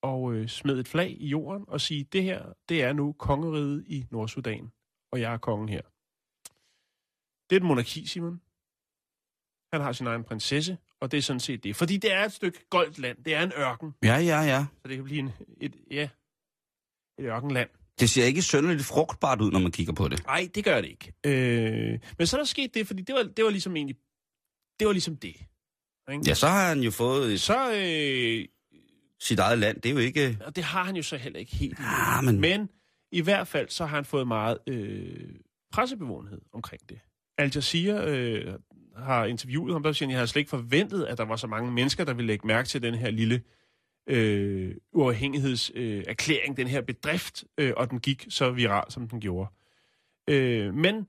[0.03, 3.85] og øh, smed et flag i jorden og sige, det her, det er nu kongeriget
[3.87, 4.73] i Nordsudan,
[5.13, 5.83] og jeg er kongen her.
[7.51, 8.41] Det er et monarki, Simon.
[9.73, 11.77] Han har sin egen prinsesse, og det er sådan set det.
[11.77, 13.25] Fordi det er et stykke goldt land.
[13.25, 13.95] Det er en ørken.
[14.03, 14.67] Ja, ja, ja.
[14.83, 16.09] Så det kan blive en, et, ja,
[17.19, 17.71] et ørkenland.
[18.01, 20.27] Det ser ikke synderligt frugtbart ud, når man kigger på det.
[20.27, 21.13] Nej, det gør det ikke.
[21.27, 23.97] Øh, men så er der sket det, fordi det var, det var ligesom egentlig,
[24.81, 25.37] det var ligesom det.
[26.13, 26.23] Ikke?
[26.27, 28.45] Ja, så har han jo fået et, Så, øh,
[29.21, 29.81] sit eget land.
[29.81, 30.39] Det er jo ikke...
[30.45, 31.79] og det har han jo så heller ikke helt.
[31.79, 31.93] endnu.
[31.93, 32.41] Ah, men...
[32.41, 32.69] Men
[33.13, 35.29] i hvert fald, så har han fået meget øh,
[35.73, 36.99] pressebevågenhed omkring det.
[37.39, 38.59] Al Jazeera øh,
[38.97, 41.47] har interviewet ham, der siger, at jeg havde slet ikke forventet, at der var så
[41.47, 43.43] mange mennesker, der ville lægge mærke til den her lille
[44.07, 49.51] øh, uafhængighedserklæring, øh, den her bedrift, øh, og den gik så viral, som den gjorde.
[50.29, 51.07] Øh, men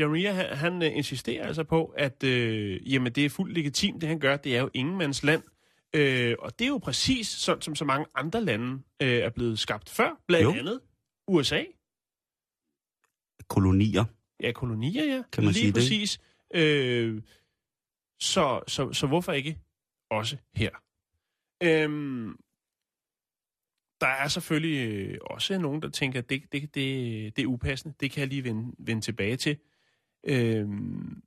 [0.00, 4.08] Jeremiah, han, han øh, insisterer altså på, at øh, jamen, det er fuldt legitimt, det
[4.08, 4.36] han gør.
[4.36, 5.42] Det er jo ingenmands land.
[5.94, 9.58] Øh, og det er jo præcis sådan, som så mange andre lande øh, er blevet
[9.58, 10.20] skabt før.
[10.26, 10.52] Blandt Jo.
[10.52, 10.80] andet
[11.28, 11.64] USA.
[13.48, 14.04] Kolonier.
[14.40, 15.22] Ja, kolonier, ja.
[15.32, 15.74] Kan man Lige sige det?
[15.74, 16.20] præcis.
[16.54, 17.22] Øh,
[18.20, 19.58] så, så, så hvorfor ikke
[20.10, 20.70] også her?
[21.62, 22.36] Øhm,
[24.00, 27.94] der er selvfølgelig øh, også nogen, der tænker, at det, det, det, det er upassende.
[28.00, 29.58] Det kan jeg lige vende, vende tilbage til.
[30.26, 31.22] Øhm,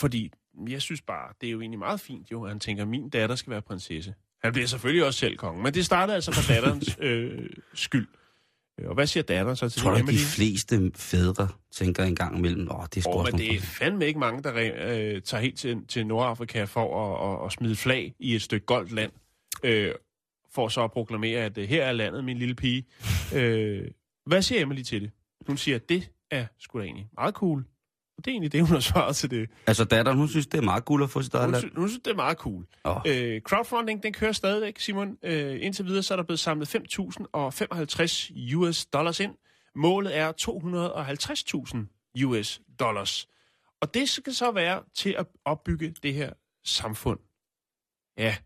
[0.00, 0.32] fordi
[0.68, 3.10] jeg synes bare, det er jo egentlig meget fint, jo, at han tænker, at min
[3.10, 4.14] datter skal være prinsesse.
[4.42, 8.08] Han bliver selvfølgelig også selv konge, men det startede altså fra datterens øh, skyld.
[8.80, 10.06] Øh, Og hvad siger datteren så til tror det?
[10.06, 13.54] du, de fleste fædre tænker en gang imellem, åh, det er sgu Oh, men det
[13.56, 17.52] er fandme ikke mange, der øh, tager helt til, til Nordafrika for at, at, at
[17.52, 19.12] smide flag i et stykke goldt land.
[19.64, 19.94] Øh,
[20.54, 22.84] for så at proklamere, at øh, her er landet, min lille pige.
[23.34, 23.84] Øh,
[24.26, 25.10] hvad siger Emily til det?
[25.46, 27.64] Hun siger, at det er sgu da egentlig meget cool.
[28.20, 29.50] Og det er egentlig det, hun har svaret til det.
[29.66, 31.88] Altså datteren, hun synes, det er meget cool at få sit eget Hun, sy- hun
[31.88, 32.66] synes, det er meget cool.
[32.84, 32.96] Åh.
[33.06, 35.16] Øh, crowdfunding, den kører stadigvæk, Simon.
[35.22, 39.34] Øh, indtil videre, så er der blevet samlet 5.055 US dollars ind.
[39.74, 40.32] Målet er
[42.16, 43.28] 250.000 US dollars.
[43.80, 46.30] Og det skal så være til at opbygge det her
[46.64, 47.18] samfund.
[48.18, 48.36] Ja.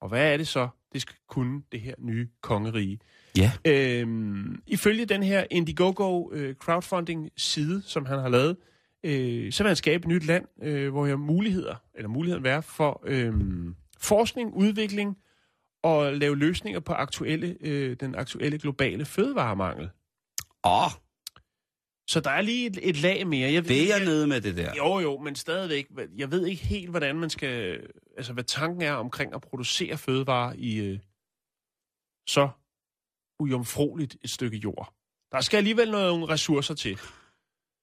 [0.00, 2.98] Og hvad er det så, det skal kunne, det her nye kongerige?
[3.36, 3.52] Ja.
[3.66, 8.56] Øhm, ifølge den her Indiegogo øh, crowdfunding side, som han har lavet,
[9.04, 12.62] øh, så vil han skabe et nyt land, øh, hvor jeg muligheder, eller muligheden være
[12.62, 13.34] for øh,
[13.98, 15.18] forskning, udvikling
[15.82, 19.90] og lave løsninger på aktuelle, øh, den aktuelle globale fødevaremangel.
[20.64, 20.90] Åh,
[22.06, 23.52] Så der er lige et, et lag mere.
[23.52, 24.72] Jeg, det er jeg nede med det der.
[24.76, 25.86] Jo, jo, men stadigvæk,
[26.16, 27.80] jeg ved ikke helt, hvordan man skal,
[28.16, 30.98] altså hvad tanken er omkring at producere fødevarer i øh,
[32.26, 32.48] så
[33.40, 34.94] ujomfroligt et stykke jord.
[35.32, 36.98] Der skal alligevel nogle ressourcer til.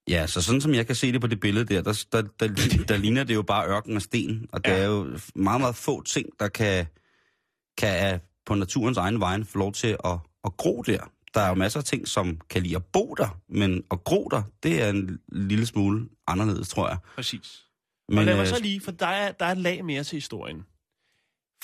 [0.10, 2.48] Ja, så sådan som jeg kan se det på det billede der, der, der, der,
[2.90, 4.48] der ligner det jo bare ørken og sten.
[4.52, 4.78] Og det Ja.
[4.78, 6.86] er jo meget, meget få ting, der kan,
[7.78, 11.12] kan øh, på naturens egen vej få lov til at, at gro der.
[11.34, 14.28] Der er jo masser af ting, som kan lide at bo der, men at gro
[14.32, 16.98] der, det er en lille smule anderledes, tror jeg.
[17.16, 17.66] Præcis.
[18.10, 20.04] Men, og lad mig øh, så lige, for der er, der er et lag mere
[20.04, 20.66] til historien.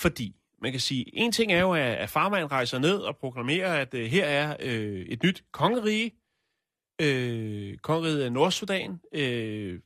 [0.00, 3.74] Fordi, man kan sige, en ting er jo, at, at farmand rejser ned og proklamerer,
[3.74, 4.66] at uh, her er uh,
[5.00, 6.10] et nyt kongerige.
[7.02, 8.90] Uh, kongeriget af Nordsudan.
[8.90, 9.80] Uh,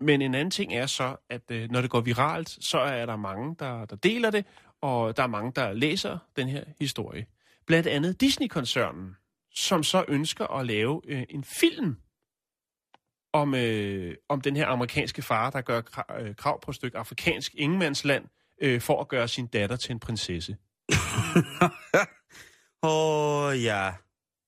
[0.00, 3.16] men en anden ting er så, at uh, når det går viralt, så er der
[3.16, 4.44] mange, der, der deler det,
[4.80, 7.26] og der er mange, der læser den her historie.
[7.66, 9.16] Blandt andet Disney-koncernen,
[9.54, 11.96] som så ønsker at lave uh, en film
[13.36, 15.82] om, øh, om den her amerikanske far, der gør
[16.20, 18.24] øh, krav på et stykke afrikansk ingenmandsland,
[18.62, 20.56] øh, for at gøre sin datter til en prinsesse.
[22.82, 23.92] Åh, oh, ja.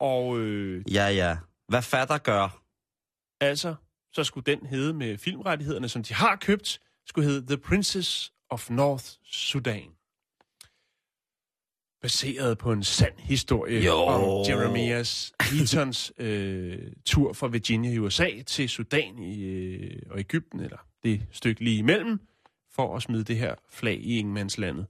[0.00, 1.36] Og øh, Ja, ja.
[1.68, 2.62] Hvad fatter gør?
[3.40, 3.74] altså,
[4.12, 8.70] så skulle den hedde med filmrettighederne, som de har købt, skulle hedde The Princess of
[8.70, 9.90] North Sudan.
[12.02, 13.92] Baseret på en sand historie Jo.
[13.94, 20.60] om Jeremias Heatons øh, tur fra Virginia i USA til Sudan i, øh, og Ægypten,
[20.60, 22.20] eller det stykke lige imellem,
[22.74, 24.86] for at smide det her flag i ingenmandslandet.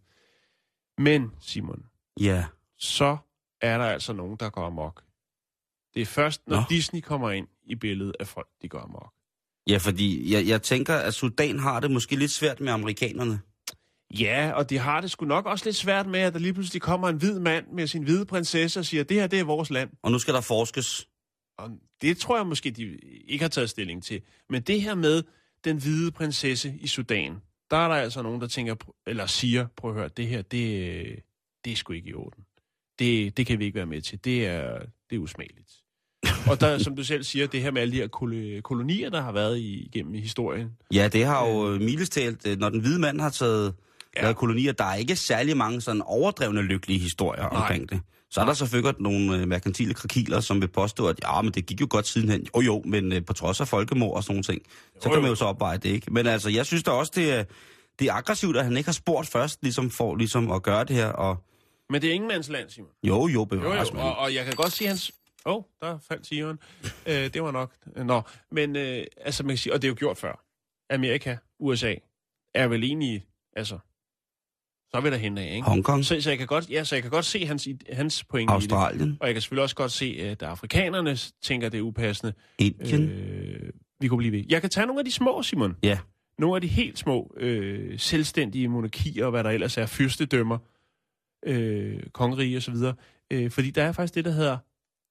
[0.98, 1.86] Men, Simon,
[2.20, 2.46] Ja.
[2.78, 3.16] så
[3.60, 5.04] er der altså nogen, der går amok.
[5.98, 6.62] Det er først, når Nå.
[6.70, 9.12] Disney kommer ind i billedet, at folk de går amok.
[9.68, 13.40] Ja, fordi jeg, jeg tænker, at Sudan har det måske lidt svært med amerikanerne.
[14.18, 16.82] Ja, og de har det sgu nok også lidt svært med, at der lige pludselig
[16.82, 19.70] kommer en hvid mand med sin hvide prinsesse og siger, det her, det er vores
[19.70, 19.90] land.
[20.02, 21.08] Og nu skal der forskes.
[21.58, 21.70] Og
[22.02, 24.22] det tror jeg måske, de ikke har taget stilling til.
[24.50, 25.22] Men det her med
[25.64, 27.36] den hvide prinsesse i Sudan,
[27.70, 28.74] der er der altså nogen, der tænker,
[29.06, 31.22] eller siger, prøv at høre, det her, det,
[31.64, 32.44] det er sgu ikke i orden.
[32.98, 34.24] Det, det kan vi ikke være med til.
[34.24, 34.78] Det er,
[35.10, 35.84] det er usmageligt.
[36.50, 39.20] Og der, som du selv siger, det her med alle de her kol- kolonier, der
[39.22, 40.68] har været i, igennem i historien.
[40.94, 41.80] Ja, det har jo øh.
[41.80, 43.74] milestalt, øh, når den hvide mand har taget
[44.16, 44.22] Ja.
[44.22, 47.60] lavet kolonier, der er ikke særlig mange sådan overdrevne lykkelige historier Nej.
[47.60, 48.00] Omkring det.
[48.30, 51.66] Så er der selvfølgelig nogle øh, merkantile krakiler, som vil påstå, at ja, men det
[51.66, 52.46] gik jo godt sidenhen.
[52.56, 54.62] Jo jo, men øh, på trods af folkemord og sådan nogle ting,
[55.00, 55.34] så Jo, kan man jo.
[55.34, 56.12] så opveje det, ikke?
[56.12, 57.44] Men altså, jeg synes da også, det er,
[57.98, 60.96] det er aggressivt, at han ikke har spurgt først, ligesom for ligesom at gøre det
[60.96, 61.06] her.
[61.08, 61.36] Og
[61.90, 62.90] Men det er ingenmandsland, Simon.
[63.04, 65.10] jo, jo, Jo, bevares, jo, jo, og, og jeg kan godt sige hans...
[65.46, 66.58] Åh, oh, der faldt tigeren.
[67.08, 67.72] øh, det var nok...
[67.96, 70.44] Nå, men øh, altså man kan sige, og det er jo gjort før.
[70.90, 71.94] Amerika, USA,
[72.54, 73.26] er vel egentlig...
[73.56, 73.78] Altså,
[74.90, 75.62] så er vi der hen af, ikke?
[75.68, 78.52] Hongkong, Så, så, jeg kan godt, ja, så jeg kan godt se hans, hans pointe
[78.52, 78.62] i det.
[78.72, 82.32] Australien, Og jeg kan selvfølgelig også godt se, at afrikanerne tænker, det er upassende.
[82.58, 83.08] Indien.
[83.10, 84.44] Øh, vi kunne blive ved.
[84.48, 85.76] Jeg kan tage nogle af de små, Simon.
[85.82, 85.98] Ja.
[86.38, 90.58] Nogle af de helt små øh, selvstændige monarkier, og hvad der ellers er, fyrstedømmer,
[91.46, 92.74] øh, kongerige osv.
[93.30, 94.58] Øh, fordi der er faktisk det, der hedder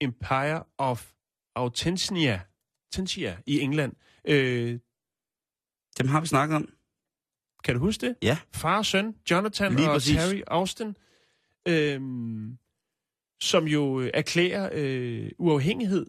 [0.02, 1.12] Empire of
[1.56, 2.42] Autentia,
[2.86, 3.94] Autentia i England.
[4.28, 4.80] Øh,
[5.98, 6.74] Dem har vi snakket om.
[7.64, 8.16] kan du huske det?
[8.22, 8.38] Ja.
[8.54, 10.16] Far og søn, Jonathan Lige og præcis.
[10.16, 10.96] Terry Austin,
[11.68, 12.02] øh,
[13.42, 16.06] som jo øh, erklærer øh, uafhængighed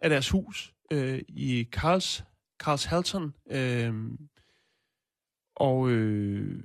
[0.00, 2.24] af deres hus øh, i Karls,
[2.60, 3.34] Karlshalton.
[3.50, 3.94] Øh,
[5.56, 6.64] og øh,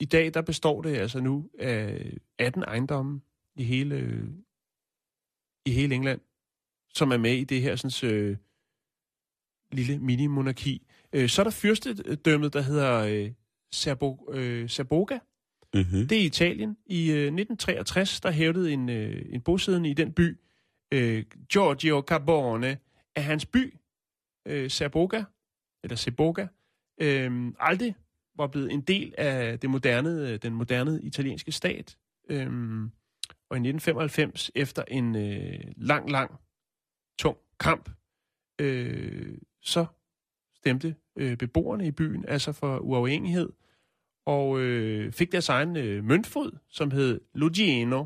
[0.00, 3.20] i dag, der består det altså nu af 18 ejendomme
[3.56, 4.26] i hele,
[5.66, 6.20] i hele England,
[6.94, 8.36] som er med i det her sådan, øh,
[9.72, 10.86] lille mini-monarki.
[11.12, 13.32] Øh, så er der fyrstedømmet, der hedder øh,
[13.72, 15.18] Serbo, øh, Serboga.
[15.74, 16.08] Mm-hmm.
[16.08, 16.76] Det er i Italien.
[16.86, 20.38] I øh, 1963, der hævdede en, øh, en bosiddende i den by,
[20.92, 22.78] øh, Giorgio Carbone,
[23.14, 23.74] at hans by,
[24.46, 25.24] øh, Serboga,
[25.84, 26.46] eller Seboga,
[27.00, 27.94] øh, aldrig
[28.36, 31.96] var blevet en del af det moderne, øh, den moderne italienske stat.
[32.30, 32.50] Øh,
[33.50, 36.40] og i 1995, efter en øh, lang, lang,
[37.18, 37.90] tung kamp,
[38.58, 39.86] øh, så
[40.54, 43.52] stemte øh, beboerne i byen, altså for uafhængighed,
[44.26, 48.04] og øh, fik deres egen øh, møntfod, som hed Lugiano,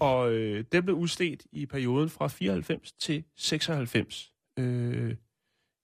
[0.00, 4.32] og øh, den blev udstedt i perioden fra 94 til 96.
[4.58, 5.16] Øh,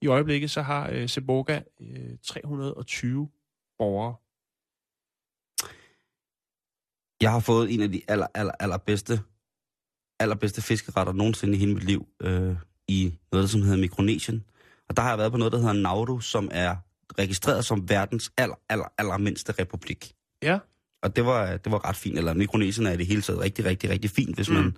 [0.01, 3.28] I øjeblikket så har øh, Seboga øh, 320
[3.78, 4.14] borgere.
[7.21, 9.21] Jeg har fået en af de aller, aller, allerbedste,
[10.21, 12.57] allerbedste fiskeretter nogensinde i hele mit liv øh,
[12.89, 14.45] i noget, som hedder Mikronesien.
[14.89, 16.77] Og der har jeg været på noget, der hedder Nauru, som er
[17.19, 20.15] registreret som verdens aller, aller, aller mindste republik.
[20.43, 20.59] Ja.
[21.03, 22.19] Og det var, det var ret fint.
[22.19, 24.55] Eller Mikronesien er i det hele taget rigtig, rigtig, rigtig fint, hvis mm.
[24.55, 24.77] man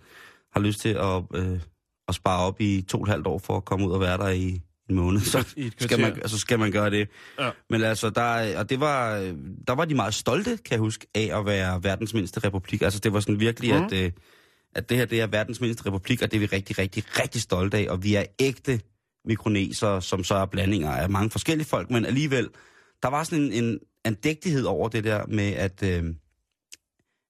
[0.52, 1.60] har lyst til at, øh,
[2.08, 4.18] at spare op i to og et halvt år for at komme ud og være
[4.18, 4.60] der i
[4.90, 5.20] en måned.
[5.20, 7.08] Så I skal man, altså skal man gøre det.
[7.40, 7.50] Ja.
[7.70, 9.16] Men altså, der, og det var,
[9.66, 12.82] der var de meget stolte, kan jeg huske, af at være verdens mindste republik.
[12.82, 13.80] Altså det var sådan virkelig, Mhm.
[13.80, 13.86] mm.
[13.86, 14.12] at, øh,
[14.74, 17.40] at det her det er verdens mindste republik, og det er vi rigtig, rigtig, rigtig
[17.42, 17.86] stolte af.
[17.90, 18.80] Og vi er ægte
[19.24, 22.48] mikroneser, som så er blandinger af mange forskellige folk, men alligevel,
[23.02, 26.04] der var sådan en, en andægtighed over det der med, at, øh,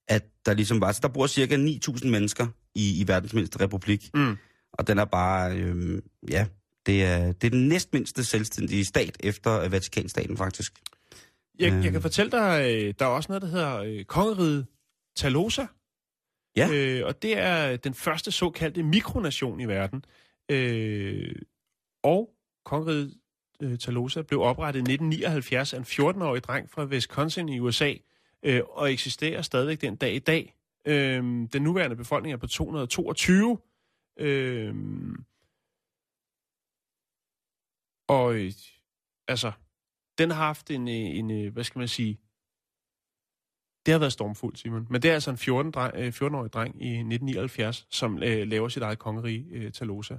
[0.09, 4.11] at der ligesom var, så der bor cirka 9.000 mennesker i, i verdens mindste republik,
[4.15, 4.37] Mm.
[4.73, 6.47] og den er bare, øh, ja,
[6.87, 10.73] det er, det er den næstmindste selvstændige stat efter øh, Vatikanstaten faktisk.
[11.59, 11.85] Jeg, Øh.
[11.85, 14.67] jeg kan fortælle dig, øh, der er også noget, der hedder øh, kongeriget
[15.17, 15.67] Talosa.
[16.57, 16.69] Ja.
[16.73, 20.05] Øh, og det er den første såkaldte mikronation i verden.
[20.51, 21.35] Øh,
[22.03, 22.31] og
[22.65, 23.15] kongeriget
[23.63, 27.93] øh, Talosa blev oprettet i 1979 af en 14-årig dreng fra Wisconsin i USA,
[28.43, 30.55] øh, og eksisterer stadigvæk den dag i dag.
[30.87, 31.23] Øh,
[31.53, 33.59] den nuværende befolkning er på 222.
[34.19, 34.75] Øh,
[38.09, 38.53] og øh,
[39.29, 39.53] altså,
[40.19, 42.19] den har haft en, øh, en, øh, hvad skal man sige,
[43.87, 44.87] det har været stormfuldt, Simon.
[44.91, 48.69] Men det er altså en 14 dreng, øh, 14-årig dreng i 1979, som øh, laver
[48.69, 50.15] sit eget kongerige, øh, Talosa.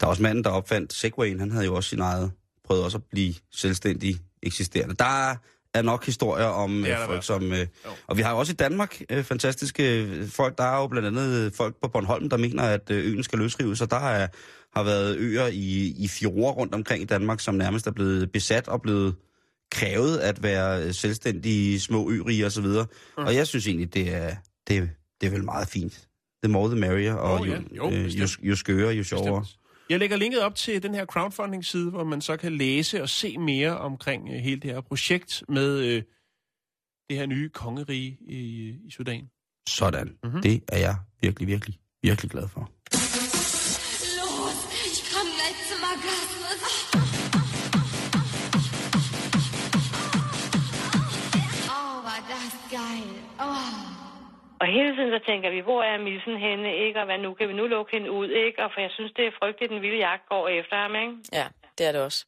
[0.00, 2.32] Der er også manden, der opfandt Segwayen, han havde jo også sin eget,
[2.64, 4.94] prøvet også at blive selvstændig eksisterende.
[4.94, 5.36] Der
[5.74, 7.52] er nok historier om øh, folk, som...
[7.52, 7.90] Øh, Jo.
[8.06, 10.58] og vi har jo også i Danmark øh, fantastiske folk.
[10.58, 13.90] Der er jo blandt andet folk på Bornholm, der mener, at øen skal løsrives, og
[13.90, 14.28] der er,
[14.76, 18.68] har været øer i, i fjorde rundt omkring i Danmark, som nærmest er blevet besat
[18.68, 19.14] og blevet
[19.70, 22.86] krævet at være selvstændige små ø og så videre.
[23.18, 23.24] Mm.
[23.24, 24.36] Og jeg synes egentlig, det er,
[24.68, 26.08] det, det er vel meget fint.
[26.44, 27.60] The more the merrier, og jo, ja.
[27.76, 29.40] Jo, øh, jo, jo skøre, jo sjovere.
[29.40, 29.60] Bestemt.
[29.90, 33.38] Jeg lægger linket op til den her crowdfunding-side, hvor man så kan læse og se
[33.38, 36.02] mere omkring øh, hele det her projekt med øh,
[37.10, 39.28] det her nye kongerige i, i Sudan.
[39.68, 40.06] Sådan.
[40.06, 40.16] Mhm.
[40.24, 40.42] Mm-hmm.
[40.42, 42.70] Det er jeg virkelig, virkelig, virkelig glad for.
[54.60, 57.00] Og hele tiden så tænker vi, hvor er missen henne, ikke?
[57.00, 57.34] Og hvad nu?
[57.34, 58.64] Kan vi nu lukke hende ud, ikke?
[58.64, 61.14] Og for jeg synes, det er frygteligt, den vilde jagt går efter ham, ikke?
[61.32, 61.46] Ja,
[61.78, 62.26] det er det også.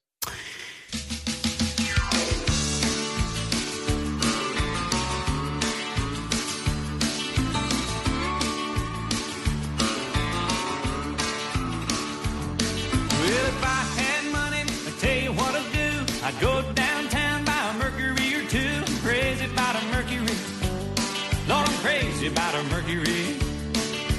[22.29, 23.37] About a Mercury.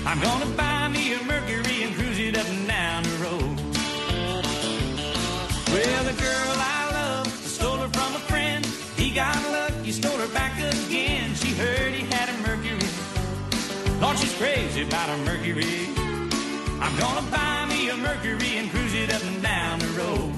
[0.05, 3.55] I'm gonna buy me a Mercury and cruise it up and down the road.
[5.74, 8.66] Well, the girl I love stole her from a friend.
[8.95, 11.36] He got lucky, stole her back again.
[11.36, 12.89] She heard he had a Mercury.
[14.01, 15.89] Lord, she's crazy about a Mercury.
[16.82, 20.28] I'm gonna buy me a Mercury and cruise it up and down the road.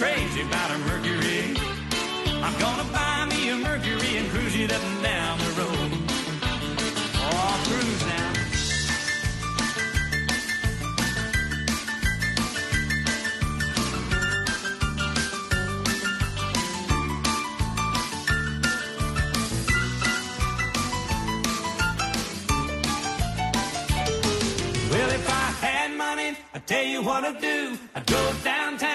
[0.00, 1.54] crazy about a Mercury.
[2.42, 5.90] I'm gonna buy me a Mercury and cruise it up and down the road.
[7.16, 8.32] Oh, cruise now.
[24.90, 27.78] Well, if I had money, I'd tell you what I'd do.
[27.94, 28.89] I'd go downtown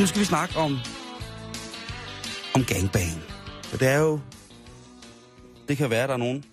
[0.00, 0.78] Nu skal vi snakke om,
[2.54, 3.22] om gangbang.
[3.64, 4.20] For det er jo...
[5.68, 6.44] Det kan være, at der er nogen,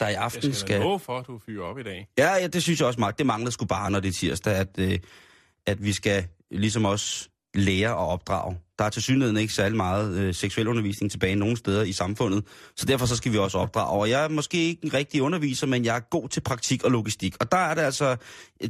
[0.00, 0.66] der i Jeg aften skal, skal...
[0.66, 0.80] skal...
[0.80, 2.08] love for, at du fyrer op i dag.
[2.18, 3.18] Ja, ja, det synes jeg også, Mark.
[3.18, 4.98] Det mangler sgu bare, når det er tirsdag, at, øh,
[5.66, 8.56] at vi skal ligesom også lære og opdrage.
[8.78, 12.44] Der er til synligheden ikke særlig meget øh, seksuel undervisning tilbage nogen steder i samfundet,
[12.76, 14.00] så derfor så skal vi også opdrage.
[14.00, 16.90] Og jeg er måske ikke en rigtig underviser, men jeg er god til praktik og
[16.90, 17.36] logistik.
[17.40, 18.16] Og der er det altså,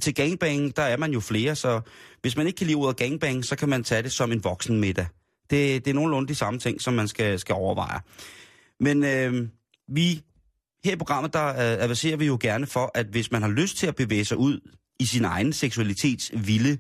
[0.01, 1.81] til gangbang, der er man jo flere, så
[2.21, 4.81] hvis man ikke kan lide ordet gangbang, så kan man tage det som en voksen
[4.81, 5.07] middag.
[5.51, 8.01] Det, det er nogenlunde de samme ting, som man skal, skal overveje.
[8.81, 9.49] Men øh,
[9.89, 10.23] vi
[10.85, 13.77] her i programmet, der øh, avancerer vi jo gerne for, at hvis man har lyst
[13.77, 14.61] til at bevæge sig ud
[15.01, 16.79] i sin egen seksualitets vilde,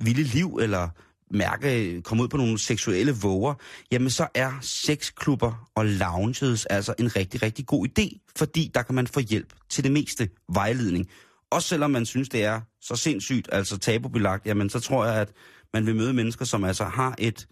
[0.00, 0.88] vilde liv, eller
[1.30, 3.54] mærke, komme ud på nogle seksuelle våger,
[3.92, 8.94] jamen så er sexklubber og lounges altså en rigtig, rigtig god idé, fordi der kan
[8.94, 11.08] man få hjælp til det meste vejledning.
[11.50, 15.32] Også selvom man synes, det er så sindssygt, altså tabubelagt, jamen så tror jeg, at
[15.74, 17.48] man vil møde mennesker, som altså har et,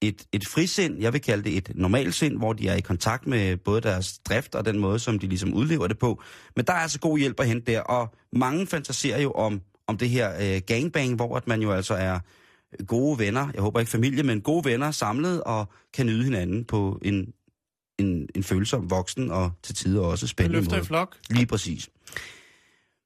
[0.00, 3.56] et, et frisind, jeg vil kalde det et normalsind, hvor de er i kontakt med
[3.56, 6.22] både deres drift og den måde, som de ligesom udlever det på.
[6.56, 9.96] Men der er altså god hjælp at hente der, og mange fantaserer jo om, om
[9.96, 12.18] det her øh, gangbang, hvor at man jo altså er
[12.86, 16.98] gode venner, jeg håber ikke familie, men gode venner samlet og kan nyde hinanden på
[17.02, 17.32] en,
[17.98, 20.86] en, en følsom voksen og til tider også spændende løfter i måde.
[20.86, 21.16] flok.
[21.30, 21.90] Lige præcis.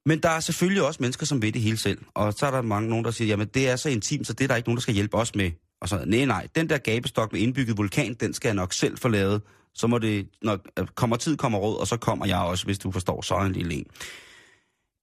[0.06, 1.98] Men der er selvfølgelig også mennesker, som ved det hele selv.
[2.14, 4.44] Og så er der mange nogen, der siger, jamen det er så intimt, så det
[4.44, 5.50] er der ikke nogen, der skal hjælpe os med.
[5.80, 8.98] Og så, nej, nej, den der gabestok med indbygget vulkan, den skal jeg nok selv
[8.98, 9.42] få lavet.
[9.74, 10.58] Så må det, når
[10.94, 13.74] kommer tid, kommer råd, og så kommer jeg også, hvis du forstår, så en lille
[13.74, 13.86] en.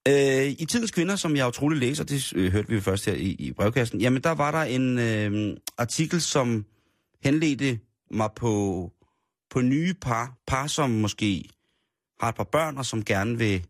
[0.07, 3.13] Øh, I Tidens Kvinder, som jeg utrolig læser, det øh, hørte vi jo først her
[3.13, 6.65] i, i brevkassen, jamen der var der en øh, artikel, som
[7.23, 7.79] henledte
[8.11, 8.91] mig på,
[9.49, 11.49] på nye par, par som måske
[12.19, 13.65] har et par børn, og som gerne vil,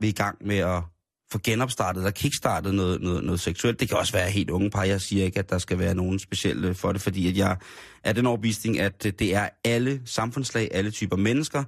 [0.00, 0.82] vil i gang med at
[1.32, 3.80] få genopstartet og kickstartet noget, noget, noget seksuelt.
[3.80, 4.84] Det kan også være helt unge par.
[4.84, 7.56] Jeg siger ikke, at der skal være nogen specielle for det, fordi at jeg
[8.04, 11.64] er den overbevisning, at det er alle samfundslag, alle typer mennesker,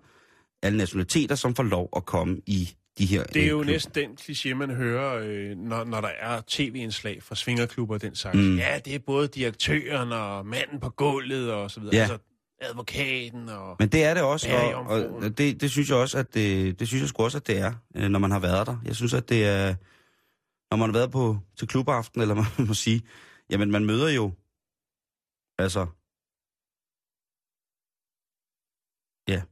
[0.62, 3.72] alle nationaliteter, som får lov at komme i de her Det er øh, jo klubber.
[3.72, 8.14] næsten den kliché, man hører, øh, når, når der er tv-indslag fra svingerklubber og den
[8.14, 8.36] slags.
[8.36, 8.57] Mm.
[8.57, 11.97] Ja, det er både direktøren og manden på gulvet og så videre.
[11.97, 12.03] Ja.
[12.03, 12.18] Altså
[12.61, 13.76] advokaten og...
[13.78, 16.88] Men det er det også, og, og det, det synes jeg også, at det, det
[16.88, 18.76] synes jeg sgu også, at det er, øh, når man har været der.
[18.84, 19.74] Jeg synes, at det er,
[20.70, 23.03] når man har været på til klubaften, eller man må sige,
[23.51, 24.32] jamen man møder jo,
[25.59, 25.86] altså,
[29.28, 29.43] ja.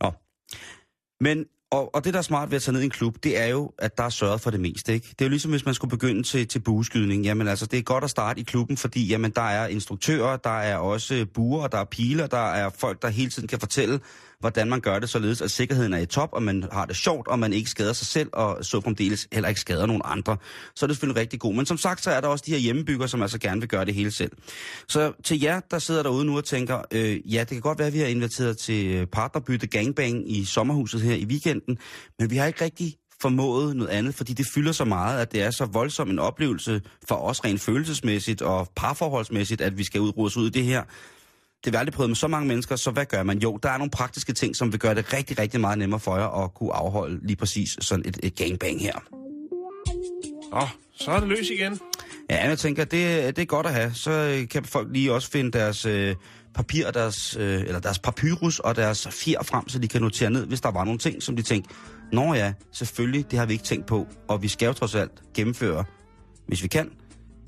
[0.00, 0.12] Nå.
[1.20, 3.40] Men, og, og det, der er smart ved at tage ned i en klub, det
[3.42, 5.06] er jo, at der er sørget for det meste, ikke?
[5.08, 7.24] Det er jo ligesom, hvis man skulle begynde til, til bueskydning.
[7.24, 10.58] Jamen altså, det er godt at starte i klubben, fordi jamen, der er instruktører, der
[10.60, 14.00] er også buer, der er piler, der er folk, der hele tiden kan fortælle,
[14.40, 17.28] hvordan man gør det, således at sikkerheden er i top, og man har det sjovt,
[17.28, 20.36] og man ikke skader sig selv, og så fremdeles heller ikke skader nogen andre.
[20.74, 21.56] Så er det selvfølgelig rigtig godt.
[21.56, 23.84] Men som sagt, så er der også de her hjemmebygger, som altså gerne vil gøre
[23.84, 24.32] det hele selv.
[24.88, 27.88] Så til jer, der sidder derude nu og tænker, øh, ja, det kan godt være,
[27.88, 31.78] at vi har inviteret til partnerbytte gangbang i sommerhuset her i weekenden,
[32.18, 35.42] men vi har ikke rigtig formået noget andet, fordi det fylder så meget, at det
[35.42, 40.12] er så voldsom en oplevelse for os rent følelsesmæssigt og parforholdsmæssigt, at vi skal ud,
[40.36, 40.82] ud i det her.
[41.64, 43.38] Det har vi aldrig prøvet med så mange mennesker, så hvad gør man?
[43.38, 46.16] Jo, der er nogle praktiske ting, som vil gøre det rigtig, rigtig meget nemmere for
[46.16, 48.92] jer at kunne afholde lige præcis sådan et, et gangbang her.
[50.50, 51.80] Nå, så er det løs igen.
[52.30, 53.94] Ja, jeg tænker, det, det er godt at have.
[53.94, 56.14] Så øh, kan folk lige også finde deres øh,
[56.54, 60.46] papir, deres, øh, eller deres papyrus og deres fjer frem, så de kan notere ned,
[60.46, 61.74] hvis der var nogle ting, som de tænkte,
[62.12, 65.12] Nå ja, selvfølgelig, det har vi ikke tænkt på, og vi skal jo trods alt
[65.34, 65.84] gennemføre,
[66.46, 66.90] hvis vi kan,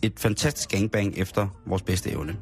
[0.03, 2.37] et fantastisk gangbang efter vores bedste evne.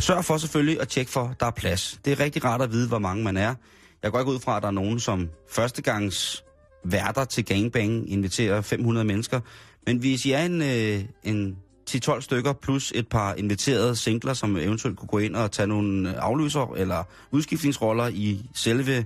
[0.00, 2.00] Sørg for selvfølgelig at tjekke for, at der er plads.
[2.04, 3.54] Det er rigtig rart at vide, hvor mange man er.
[4.02, 6.44] Jeg går ikke ud fra, at der er nogen, som førstegangs
[6.84, 9.40] værter til gangbang inviterer 500 mennesker.
[9.86, 11.56] Men hvis I er en, øh, en
[11.90, 16.20] 10-12 stykker, plus et par inviterede singler, som eventuelt kunne gå ind og tage nogle
[16.20, 19.04] afløser eller udskiftningsroller i selve,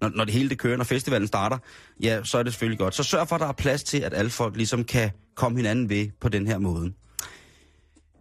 [0.00, 1.58] når, når det hele det kører, når festivalen starter,
[2.00, 2.94] ja, så er det selvfølgelig godt.
[2.94, 5.88] Så sørg for, at der er plads til, at alle folk ligesom kan komme hinanden
[5.88, 6.92] ved på den her måde.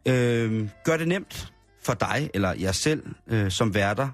[0.06, 1.53] Øh, gør det nemt
[1.86, 4.10] for dig eller jer selv øh, som værter,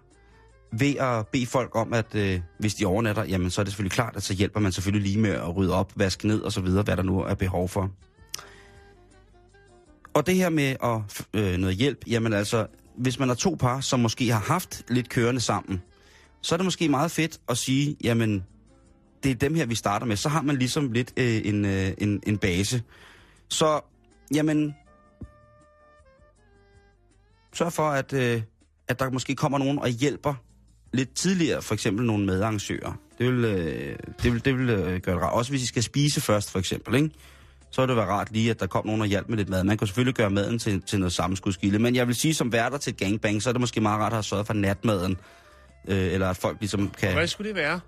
[0.71, 3.91] ved at bede folk om, at øh, hvis de overnatter, jamen så er det selvfølgelig
[3.91, 6.61] klart, at så hjælper man selvfølgelig lige med at rydde op, vaske ned og så
[6.61, 7.91] videre, hvad der nu er behov for.
[10.13, 12.67] Og det her med at øh, noget hjælp, jamen altså,
[12.97, 15.81] hvis man er to par, som måske har haft lidt kørende sammen,
[16.41, 18.43] så er det måske meget fedt at sige, jamen,
[19.23, 20.15] det er dem her, vi starter med.
[20.15, 22.83] Så har man ligesom lidt øh, en, øh, en, en base.
[23.49, 23.81] Så,
[24.33, 24.75] jamen,
[27.59, 28.41] sørg for, at, øh,
[28.87, 30.33] at der måske kommer nogen og hjælper
[30.93, 32.99] lidt tidligere, for eksempel nogle medarrangører.
[33.17, 35.33] Det vil, øh, det vil, det vil øh, gøre det rart.
[35.33, 37.09] Også hvis I skal spise først, for eksempel, ikke?
[37.71, 39.63] så ville det være rart lige, at der kom nogen og hjalp med lidt mad.
[39.63, 42.77] Man kan selvfølgelig gøre maden til, til noget sammenskudskilde, men jeg vil sige, som værter
[42.77, 45.17] til et gangbang, så er det måske meget rart at have sørget for natmaden.
[45.87, 47.13] Øh, eller at folk ligesom kan...
[47.13, 47.79] Hvad skulle det være?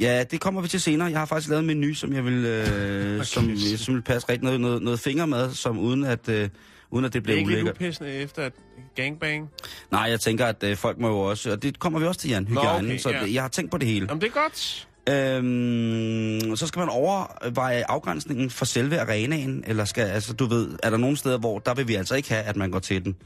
[0.00, 1.10] Ja, det kommer vi til senere.
[1.10, 4.44] Jeg har faktisk lavet en menu, som jeg vil, øh, som, som vil passe rigtig
[4.44, 6.48] noget, noget, noget fingermad, som uden at, øh,
[6.90, 8.02] uden at det Det er bliver ikke lidt ulækkert.
[8.22, 8.52] efter et
[8.96, 9.50] gangbang?
[9.90, 12.30] Nej, jeg tænker, at øh, folk må jo også, og det kommer vi også til,
[12.30, 13.32] Jan, hygiejnen, okay, så ja.
[13.32, 14.06] jeg har tænkt på det hele.
[14.08, 14.88] Jamen, det er godt.
[15.08, 20.90] Øhm, så skal man overveje afgrænsningen for selve arenaen, eller skal, altså du ved, er
[20.90, 23.16] der nogle steder, hvor der vil vi altså ikke have, at man går til den.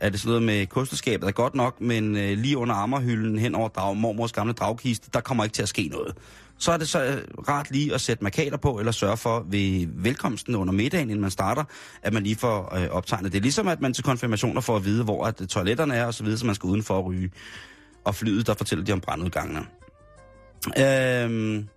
[0.00, 3.54] Er det sådan noget med kosteskabet er godt nok, men øh, lige under ammerhylden hen
[3.54, 6.14] over drag, mormors gamle dragkiste, der kommer ikke til at ske noget.
[6.60, 9.86] Så er det så øh, rart lige at sætte markader på, eller sørge for ved
[9.94, 11.64] velkomsten under middagen, inden man starter,
[12.02, 13.42] at man lige får øh, optegnet det.
[13.42, 16.38] Ligesom at man til konfirmationer får at vide, hvor at toiletterne er, og så videre,
[16.38, 17.30] så man skal udenfor at ryge.
[18.04, 19.66] Og flyet, der fortæller de om brandudgangene.
[20.78, 21.68] Øhm,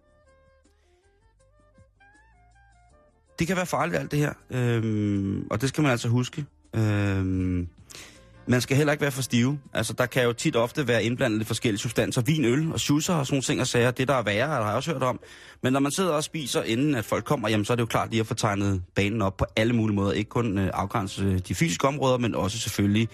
[3.40, 6.46] det kan være farligt alt det her, øhm, og det skal man altså huske.
[6.76, 7.68] Øhm,
[8.48, 9.60] man skal heller ikke være for stive.
[9.74, 12.22] Altså, der kan jo tit ofte være indblandet lidt forskellige substanser.
[12.22, 13.92] Vin, øl og schusser og sådan nogle ting og sager.
[13.92, 15.20] Det, der er værre, har jeg også hørt om.
[15.62, 17.86] Men når man sidder og spiser, inden at folk kommer, jamen, så er det jo
[17.86, 20.12] klart lige at få tegnet banen op på alle mulige måder.
[20.12, 23.10] Ikke kun øh, afgrænse øh, de fysiske områder, men også selvfølgelig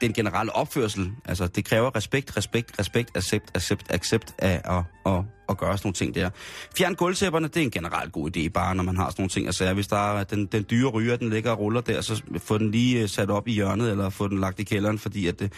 [0.00, 1.12] den generelle opførsel.
[1.24, 5.86] Altså, det kræver respekt, respekt, respekt, accept, accept, accept af at, at, at gøre sådan
[5.86, 6.30] nogle ting der.
[6.76, 9.48] Fjern gulvtæpperne, det er en generelt god idé, bare når man har sådan nogle ting
[9.48, 9.72] at sige.
[9.72, 12.70] Hvis der er den, den dyre ryger, den ligger og ruller der, så få den
[12.70, 15.52] lige øh, sat op i hjørnet, eller få den lagt i kælderen, fordi at det,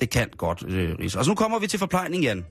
[0.00, 1.18] det kan godt øh, rise.
[1.18, 2.36] Og så nu kommer vi til forplejning, Jan.
[2.36, 2.44] Det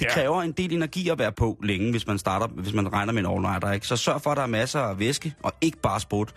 [0.00, 0.06] Ja.
[0.06, 0.14] ja.
[0.14, 3.24] kræver en del energi at være på længe, hvis man starter, hvis man regner med
[3.24, 3.86] en all ikke?
[3.86, 6.34] Så sørg for, at der er masser af væske, og ikke bare sprut.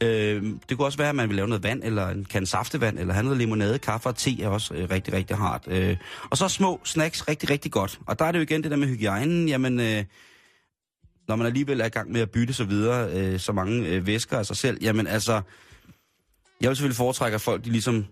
[0.00, 2.98] Øh, det kunne også være, at man vil lave noget vand, eller en kan saftevand,
[2.98, 5.64] eller have noget limonade, kaffe og te er også øh, rigtig, rigtig hardt.
[5.68, 5.96] Øh,
[6.30, 8.00] og så små snacks, rigtig, rigtig godt.
[8.06, 9.80] Og der er det jo igen det der med hygiejnen, jamen...
[9.80, 10.04] Øh,
[11.28, 14.06] når man alligevel er i gang med at bytte så videre, øh, så mange øh,
[14.06, 15.32] væsker af sig selv, jamen altså,
[16.60, 18.06] jeg vil selvfølgelig foretrække, at folk de ligesom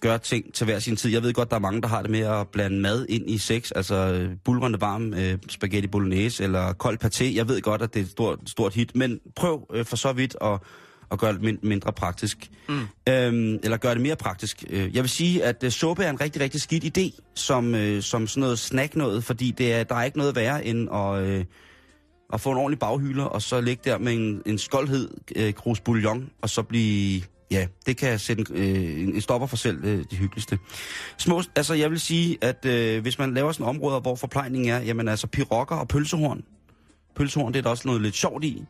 [0.00, 1.10] gør ting til hver sin tid.
[1.10, 3.38] Jeg ved godt, der er mange, der har det med at blande mad ind i
[3.38, 7.24] sex, altså øh, bulrende varm øh, spaghetti bolognese eller kold paté.
[7.24, 10.12] Jeg ved godt, at det er et stort, stort hit, men prøv øh, for så
[10.12, 10.60] vidt at,
[11.10, 12.50] at gøre det min- mindre praktisk.
[12.68, 12.80] Mm.
[13.08, 14.64] Øhm, eller gøre det mere praktisk.
[14.70, 18.02] Øh, Jeg vil sige, at øh, suppe er en rigtig, rigtig skidt idé, som, øh,
[18.02, 21.22] som sådan noget snack noget, fordi det er, der er ikke noget værre end at...
[21.22, 21.44] Øh,
[22.32, 25.80] at få en ordentlig baghylder, og så ligge der med en, en skoldhed øh, krus
[25.80, 27.22] bouillon, og så blive...
[27.50, 30.58] Ja, det kan sætte en, øh, en stopper for selv øh, det hyggeligste.
[31.18, 34.80] Små, altså jeg vil sige, at øh, hvis man laver sådan områder, hvor forplejning er,
[34.80, 36.42] jamen altså pirokker og pølsehorn.
[37.16, 38.62] Pølsehorn, det er der også noget lidt sjovt i.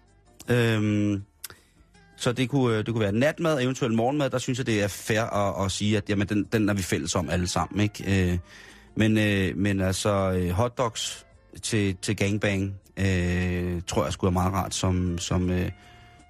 [0.48, 1.22] Øhm,
[2.18, 4.30] så det kunne, øh, det kunne være natmad, eventuelt morgenmad.
[4.30, 6.82] Der synes jeg, det er fair at, at sige, at jamen, den, den er vi
[6.82, 7.80] fælles om alle sammen.
[7.80, 8.30] Ikke?
[8.32, 8.38] Øh,
[8.94, 11.26] men, øh, men altså øh, hotdogs
[11.62, 15.70] til, til gangbang, øh, tror jeg skulle være meget rart som, som, øh,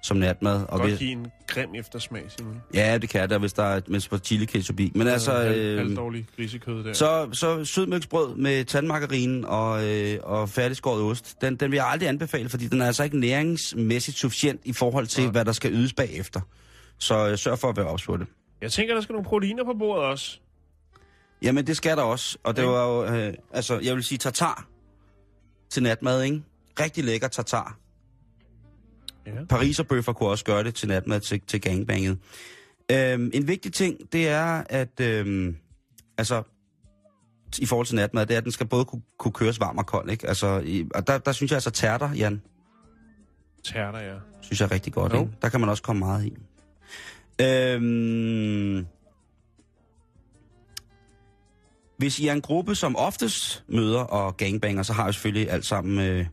[0.03, 0.65] som natmad.
[0.69, 2.61] Og Godt hvis, give en grim eftersmag, Simon.
[2.73, 4.91] ja, det kan da, hvis der er med på chili ketchup i.
[4.95, 5.31] Men altså...
[5.31, 6.93] Halv, Øh, halvdårlig grisekød der.
[6.93, 12.09] så, så sødmælksbrød med tandmargarin og, øh, og færdigskåret ost, den, den vil jeg aldrig
[12.09, 15.31] anbefale, fordi den er altså ikke næringsmæssigt sufficient i forhold til, Nej.
[15.31, 16.41] hvad der skal ydes bagefter.
[16.97, 18.27] Så øh, sørg for at være ops på det.
[18.61, 20.39] Jeg tænker, der skal nogle proteiner på bordet også.
[21.41, 22.37] Jamen, det skal der også.
[22.43, 24.67] Og det var jo, øh, altså, jeg vil sige tartar
[25.69, 26.41] til natmad, ikke?
[26.79, 27.77] Rigtig lækker tartar.
[29.25, 29.31] Ja.
[29.49, 32.17] Pariserbøffer kunne også gøre det til natmad til, til gangbanget.
[32.91, 35.57] Øhm, en vigtig ting, det er, at øhm,
[36.17, 36.43] altså,
[37.59, 39.85] i forhold til natmad, det er, at den skal både kunne, kunne køres varm og
[39.85, 40.27] kold, ikke?
[40.27, 42.41] Altså, i, og der, der synes jeg altså tærter, Jan,
[43.63, 44.13] Tærter, ja.
[44.41, 45.19] synes jeg er rigtig godt, Jo.
[45.19, 45.31] ikke?
[45.41, 46.37] Der kan man også komme meget i.
[47.41, 48.85] Øhm,
[51.97, 55.65] hvis I er en gruppe, som oftest møder og gangbanger, så har jeg selvfølgelig alt
[55.65, 56.25] sammen øh,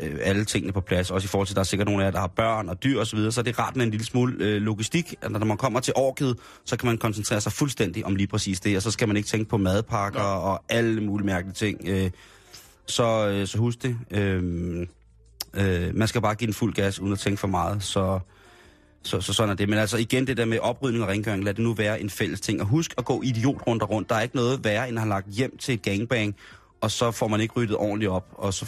[0.00, 1.10] øh, alle tingene på plads.
[1.10, 2.82] Også i forhold til, at der er sikkert nogle af jer, der har børn og
[2.82, 5.14] dyr osv., så, videre, så er det rart med en lille smule øh, logistik.
[5.22, 8.60] At når man kommer til orket, så kan man koncentrere sig fuldstændig om lige præcis
[8.60, 10.26] det, og så skal man ikke tænke på madpakker Nå.
[10.26, 11.80] og alle mulige mærkelige ting.
[11.84, 12.10] Øh,
[12.86, 13.96] så, øh, så husk det.
[14.10, 14.86] Øh,
[15.54, 17.82] øh, man skal bare give den fuld gas, uden at tænke for meget.
[17.82, 18.20] Så,
[19.02, 19.68] så, så sådan er det.
[19.68, 22.40] Men altså igen, det der med oprydning og rengøring, lad det nu være en fælles
[22.40, 22.60] ting.
[22.60, 24.08] Og husk at gå idiot rundt og rundt.
[24.08, 26.36] Der er ikke noget værre, end at have lagt hjem til et gangbang,
[26.80, 28.66] og så får man ikke ryddet ordentligt op, og så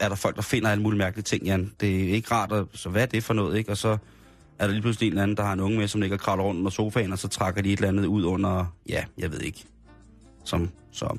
[0.00, 1.72] er der folk, der finder alle mulige mærkelige ting, Jan.
[1.80, 3.70] Det er ikke rart, at, så hvad er det for noget, ikke?
[3.70, 3.98] Og så
[4.58, 6.20] er der lige pludselig en eller anden, der har en unge med, som ligger og
[6.20, 9.32] kravler rundt under sofaen, og så trækker de et eller andet ud under, ja, jeg
[9.32, 9.64] ved ikke.
[10.44, 11.16] Som, så.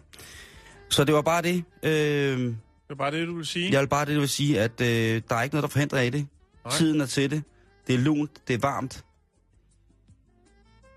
[0.89, 1.63] Så det var bare det.
[1.83, 2.55] Øh, Det
[2.89, 3.71] er bare det, du vil sige.
[3.71, 6.01] jeg vil bare det, jeg vil sige, at øh, der er ikke noget, der forhindrer
[6.01, 6.27] i det.
[6.65, 6.73] Nej.
[6.77, 7.43] Tiden er til det.
[7.87, 9.03] Det er lunt, det er varmt.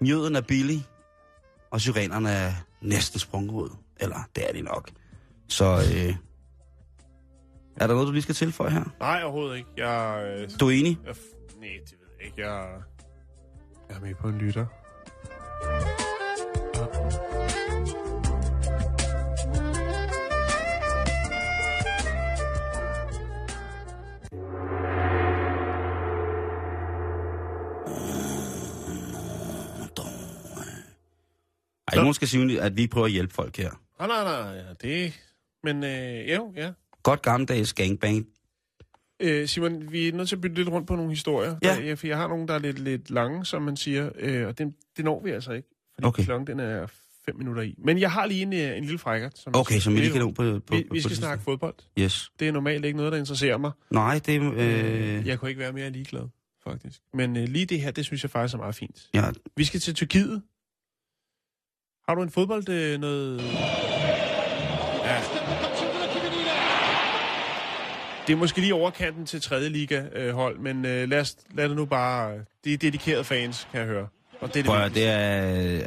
[0.00, 0.86] Mjøden er billig,
[1.70, 3.70] og syrenerne er næsten sprunget ud.
[4.00, 4.90] Eller, det er de nok.
[5.48, 5.64] Så,
[5.94, 6.14] øh,
[7.76, 8.84] er der noget, du lige skal tilføje her?
[9.00, 9.68] Nej, overhovedet ikke.
[9.76, 10.98] Jeg, øh, Du er enig?
[11.06, 11.14] jeg
[11.60, 12.46] nej, det ved jeg ikke.
[12.46, 12.68] Jeg,
[13.88, 14.66] jeg er med på en lytter.
[31.88, 33.70] Ej, nogen skal sige, at vi prøver at hjælpe folk her.
[33.98, 34.52] Nej, nej, nej.
[34.56, 35.20] Ja, det...
[35.62, 36.70] Men øh, jo, ja.
[37.02, 38.26] Godt gammeldags gangbang.
[39.20, 41.56] Øh, Simon, vi er nødt til at bytte lidt rundt på nogle historier.
[41.62, 41.76] Ja.
[41.88, 44.58] Der, for jeg har nogle, der er lidt, lidt lange, som man siger, øh, og
[44.58, 45.68] det, det når vi altså ikke.
[45.94, 46.24] Fordi Okay.
[46.24, 46.86] klokken den er
[47.26, 47.74] fem minutter i.
[47.78, 49.38] Men jeg har lige en, øh, en lille frækkert.
[49.38, 51.16] Som Okay, så vi lige kan nå på, på, vi, på, vi på skal det
[51.16, 51.74] snakke fodbold.
[51.98, 52.30] Yes.
[52.40, 53.70] Det er normalt ikke noget, der interesserer mig.
[53.90, 54.52] Nej, det er...
[54.56, 56.22] Øh, Jeg kunne ikke være mere ligeglad,
[56.64, 57.00] faktisk.
[57.14, 59.08] Men øh, lige det her, det synes jeg faktisk er meget fint.
[59.14, 59.24] ja,
[59.56, 60.42] Vi skal til Tyrkiet.
[62.08, 63.40] Har du en fodbold øh, noget...
[65.04, 65.20] Ja.
[68.30, 69.68] Det er måske lige overkanten til 3.
[69.68, 72.38] liga øh, hold, men øh, lad, os, lad det nu bare...
[72.64, 74.08] Det er dedikerede fans, kan jeg høre.
[74.40, 75.18] Og det er det, prøv, det er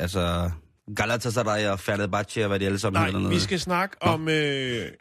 [0.02, 0.52] altså
[0.96, 3.30] Galatasaray og Fenerbahce og hvad de alle sammen Nej, dernede.
[3.30, 4.12] vi skal snakke Nå.
[4.12, 4.30] om...
[4.30, 4.92] Øh,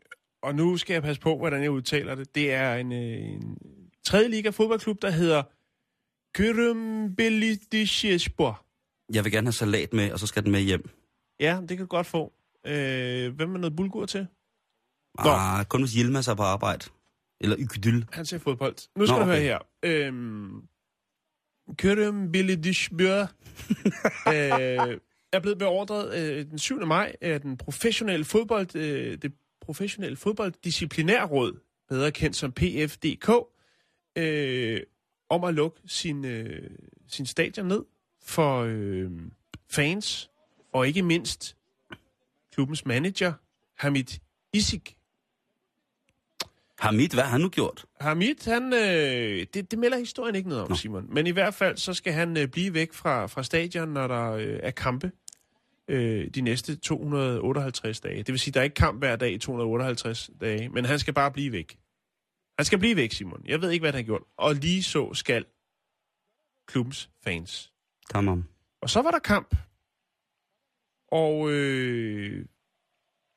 [0.43, 2.35] og nu skal jeg passe på, hvordan jeg udtaler det.
[2.35, 3.57] Det er en, øh, en
[4.07, 4.29] 3.
[4.29, 5.43] liga fodboldklub, der hedder
[6.39, 8.65] Kırımbelidişespor.
[9.15, 10.91] Jeg vil gerne have salat med, og så skal den med hjem.
[11.41, 12.33] Ja, det kan du godt få.
[12.67, 14.27] Øh, hvem er noget bulgur til?
[15.25, 15.31] Nå.
[15.31, 16.85] Ah, kun hvis Yilmaz er på arbejde.
[17.43, 18.03] Eller Ykydyl.
[18.13, 18.77] Han ser fodbold.
[18.99, 19.33] Nu skal Nå, du okay.
[19.33, 19.59] høre her.
[19.83, 20.63] Øhm,
[21.77, 23.21] Kørem Bilidishbjør
[24.35, 24.99] øh,
[25.33, 26.87] er blevet beordret øh, den 7.
[26.87, 33.31] maj af den professionelle fodbold, øh, det professionelle fodbolddisciplinærråd, bedre kendt som PFDK,
[34.19, 34.81] øh,
[35.29, 36.71] om at lukke sin, øh,
[37.09, 37.85] sin stadion ned
[38.25, 39.11] for øh,
[39.71, 40.31] fans,
[40.73, 41.57] og ikke mindst
[42.53, 43.33] klubbens manager,
[43.79, 44.05] Hamid
[44.53, 44.97] Isik.
[46.83, 47.85] Hamid, hvad har han nu gjort?
[48.01, 50.77] Hamid, han, øh, det, det melder historien ikke noget om, Nå.
[50.77, 51.15] Simon.
[51.15, 54.33] Men i hvert fald, så skal han øh, blive væk fra, fra stadion, når der
[54.33, 55.13] øh, er kampe
[55.89, 58.19] øh, de næste 258 dage.
[58.19, 61.15] Det vil sige, der er ikke kamp hver dag i 258 dage, men han skal
[61.15, 61.79] bare blive væk.
[62.59, 63.43] Han skal blive væk, Simon.
[63.45, 64.23] Jeg ved ikke, hvad han har gjort.
[64.37, 65.45] Og lige så skal
[66.67, 67.73] klubbens fans.
[68.11, 68.45] Tamam.
[68.81, 69.57] Og så var der kamp.
[71.09, 72.47] Og øh,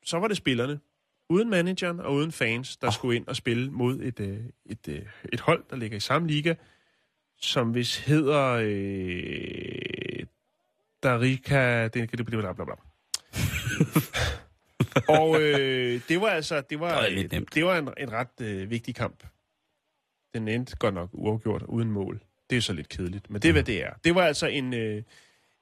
[0.04, 0.80] så var det spillerne.
[1.28, 2.92] Uden manageren og uden fans, der oh.
[2.92, 5.02] skulle ind og spille mod et, øh, et, øh,
[5.32, 6.54] et hold, der ligger i samme liga,
[7.40, 10.26] som hvis hedder øh,
[11.02, 11.88] Darika...
[11.88, 12.74] Det, det, bla, bla, bla, bla.
[15.20, 18.70] og øh, det var altså det var, Det var det var en, en ret øh,
[18.70, 19.24] vigtig kamp.
[20.34, 22.20] Den endte godt nok uafgjort uden mål.
[22.50, 23.92] Det er så lidt kedeligt, men det er, hvad det er.
[24.04, 25.02] Det var altså en, øh,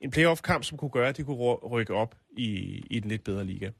[0.00, 3.24] en playoff-kamp, som kunne gøre, at de kunne ry- rykke op i, i den lidt
[3.24, 3.70] bedre liga.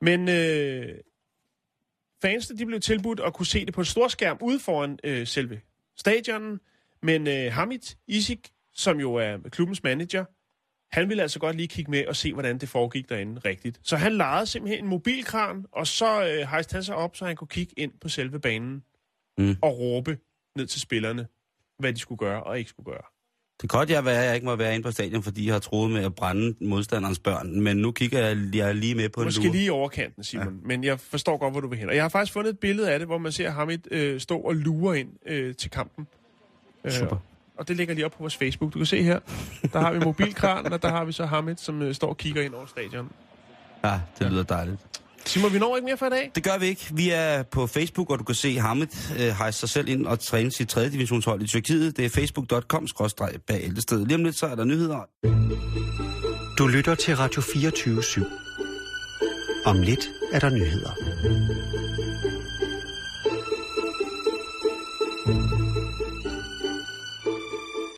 [0.00, 0.98] Men øh,
[2.22, 5.26] fansene de blev tilbudt at kunne se det på en stor skærm ude foran øh,
[5.26, 5.60] selve
[5.96, 6.60] stadionen.
[7.02, 10.24] Men øh, Hamid Isik, som jo er klubbens manager,
[10.96, 13.80] han ville altså godt lige kigge med og se, hvordan det foregik derinde rigtigt.
[13.82, 17.36] Så han lejede simpelthen en mobilkran, og så øh, hejste han sig op, så han
[17.36, 18.82] kunne kigge ind på selve banen
[19.38, 19.56] Mm.
[19.62, 20.18] og råbe
[20.56, 21.26] ned til spillerne,
[21.78, 23.02] hvad de skulle gøre og ikke skulle gøre.
[23.62, 25.54] Det kan godt jeg være, at jeg ikke må være inde på stadion, fordi jeg
[25.54, 27.60] har troet med at brænde modstanderens børn.
[27.60, 30.46] Men nu kigger jeg, jeg lige med på en Måske lige overkanten, Simon.
[30.46, 30.68] Ja.
[30.68, 31.88] Men jeg forstår godt, hvor du vil hen.
[31.88, 34.38] Og jeg har faktisk fundet et billede af det, hvor man ser Hamid øh, stå
[34.38, 36.06] og lure ind øh, til kampen.
[36.84, 37.16] Øh, Super.
[37.56, 38.72] og det ligger lige op på vores Facebook.
[38.72, 39.20] Du kan se her.
[39.72, 42.42] Der har vi mobilkranen, og der har vi så Hamid, som øh, står og kigger
[42.42, 43.10] ind over stadion.
[43.84, 44.80] Ja, det lyder dejligt.
[45.26, 46.30] Simon, vi når ikke mere for i dag.
[46.34, 46.88] Det gør vi ikke.
[46.92, 48.86] Vi er på Facebook, og du kan se Hamid
[49.18, 50.88] øh, hejse sig selv ind og træne sit 3.
[50.88, 51.96] divisionshold i Tyrkiet.
[51.96, 52.86] Det er facebook.com
[53.46, 54.06] bag ældested.
[54.06, 55.08] Lige om lidt, så er der nyheder.
[56.58, 58.24] Du lytter til Radio 24 /7.
[59.64, 60.90] Om lidt er der nyheder.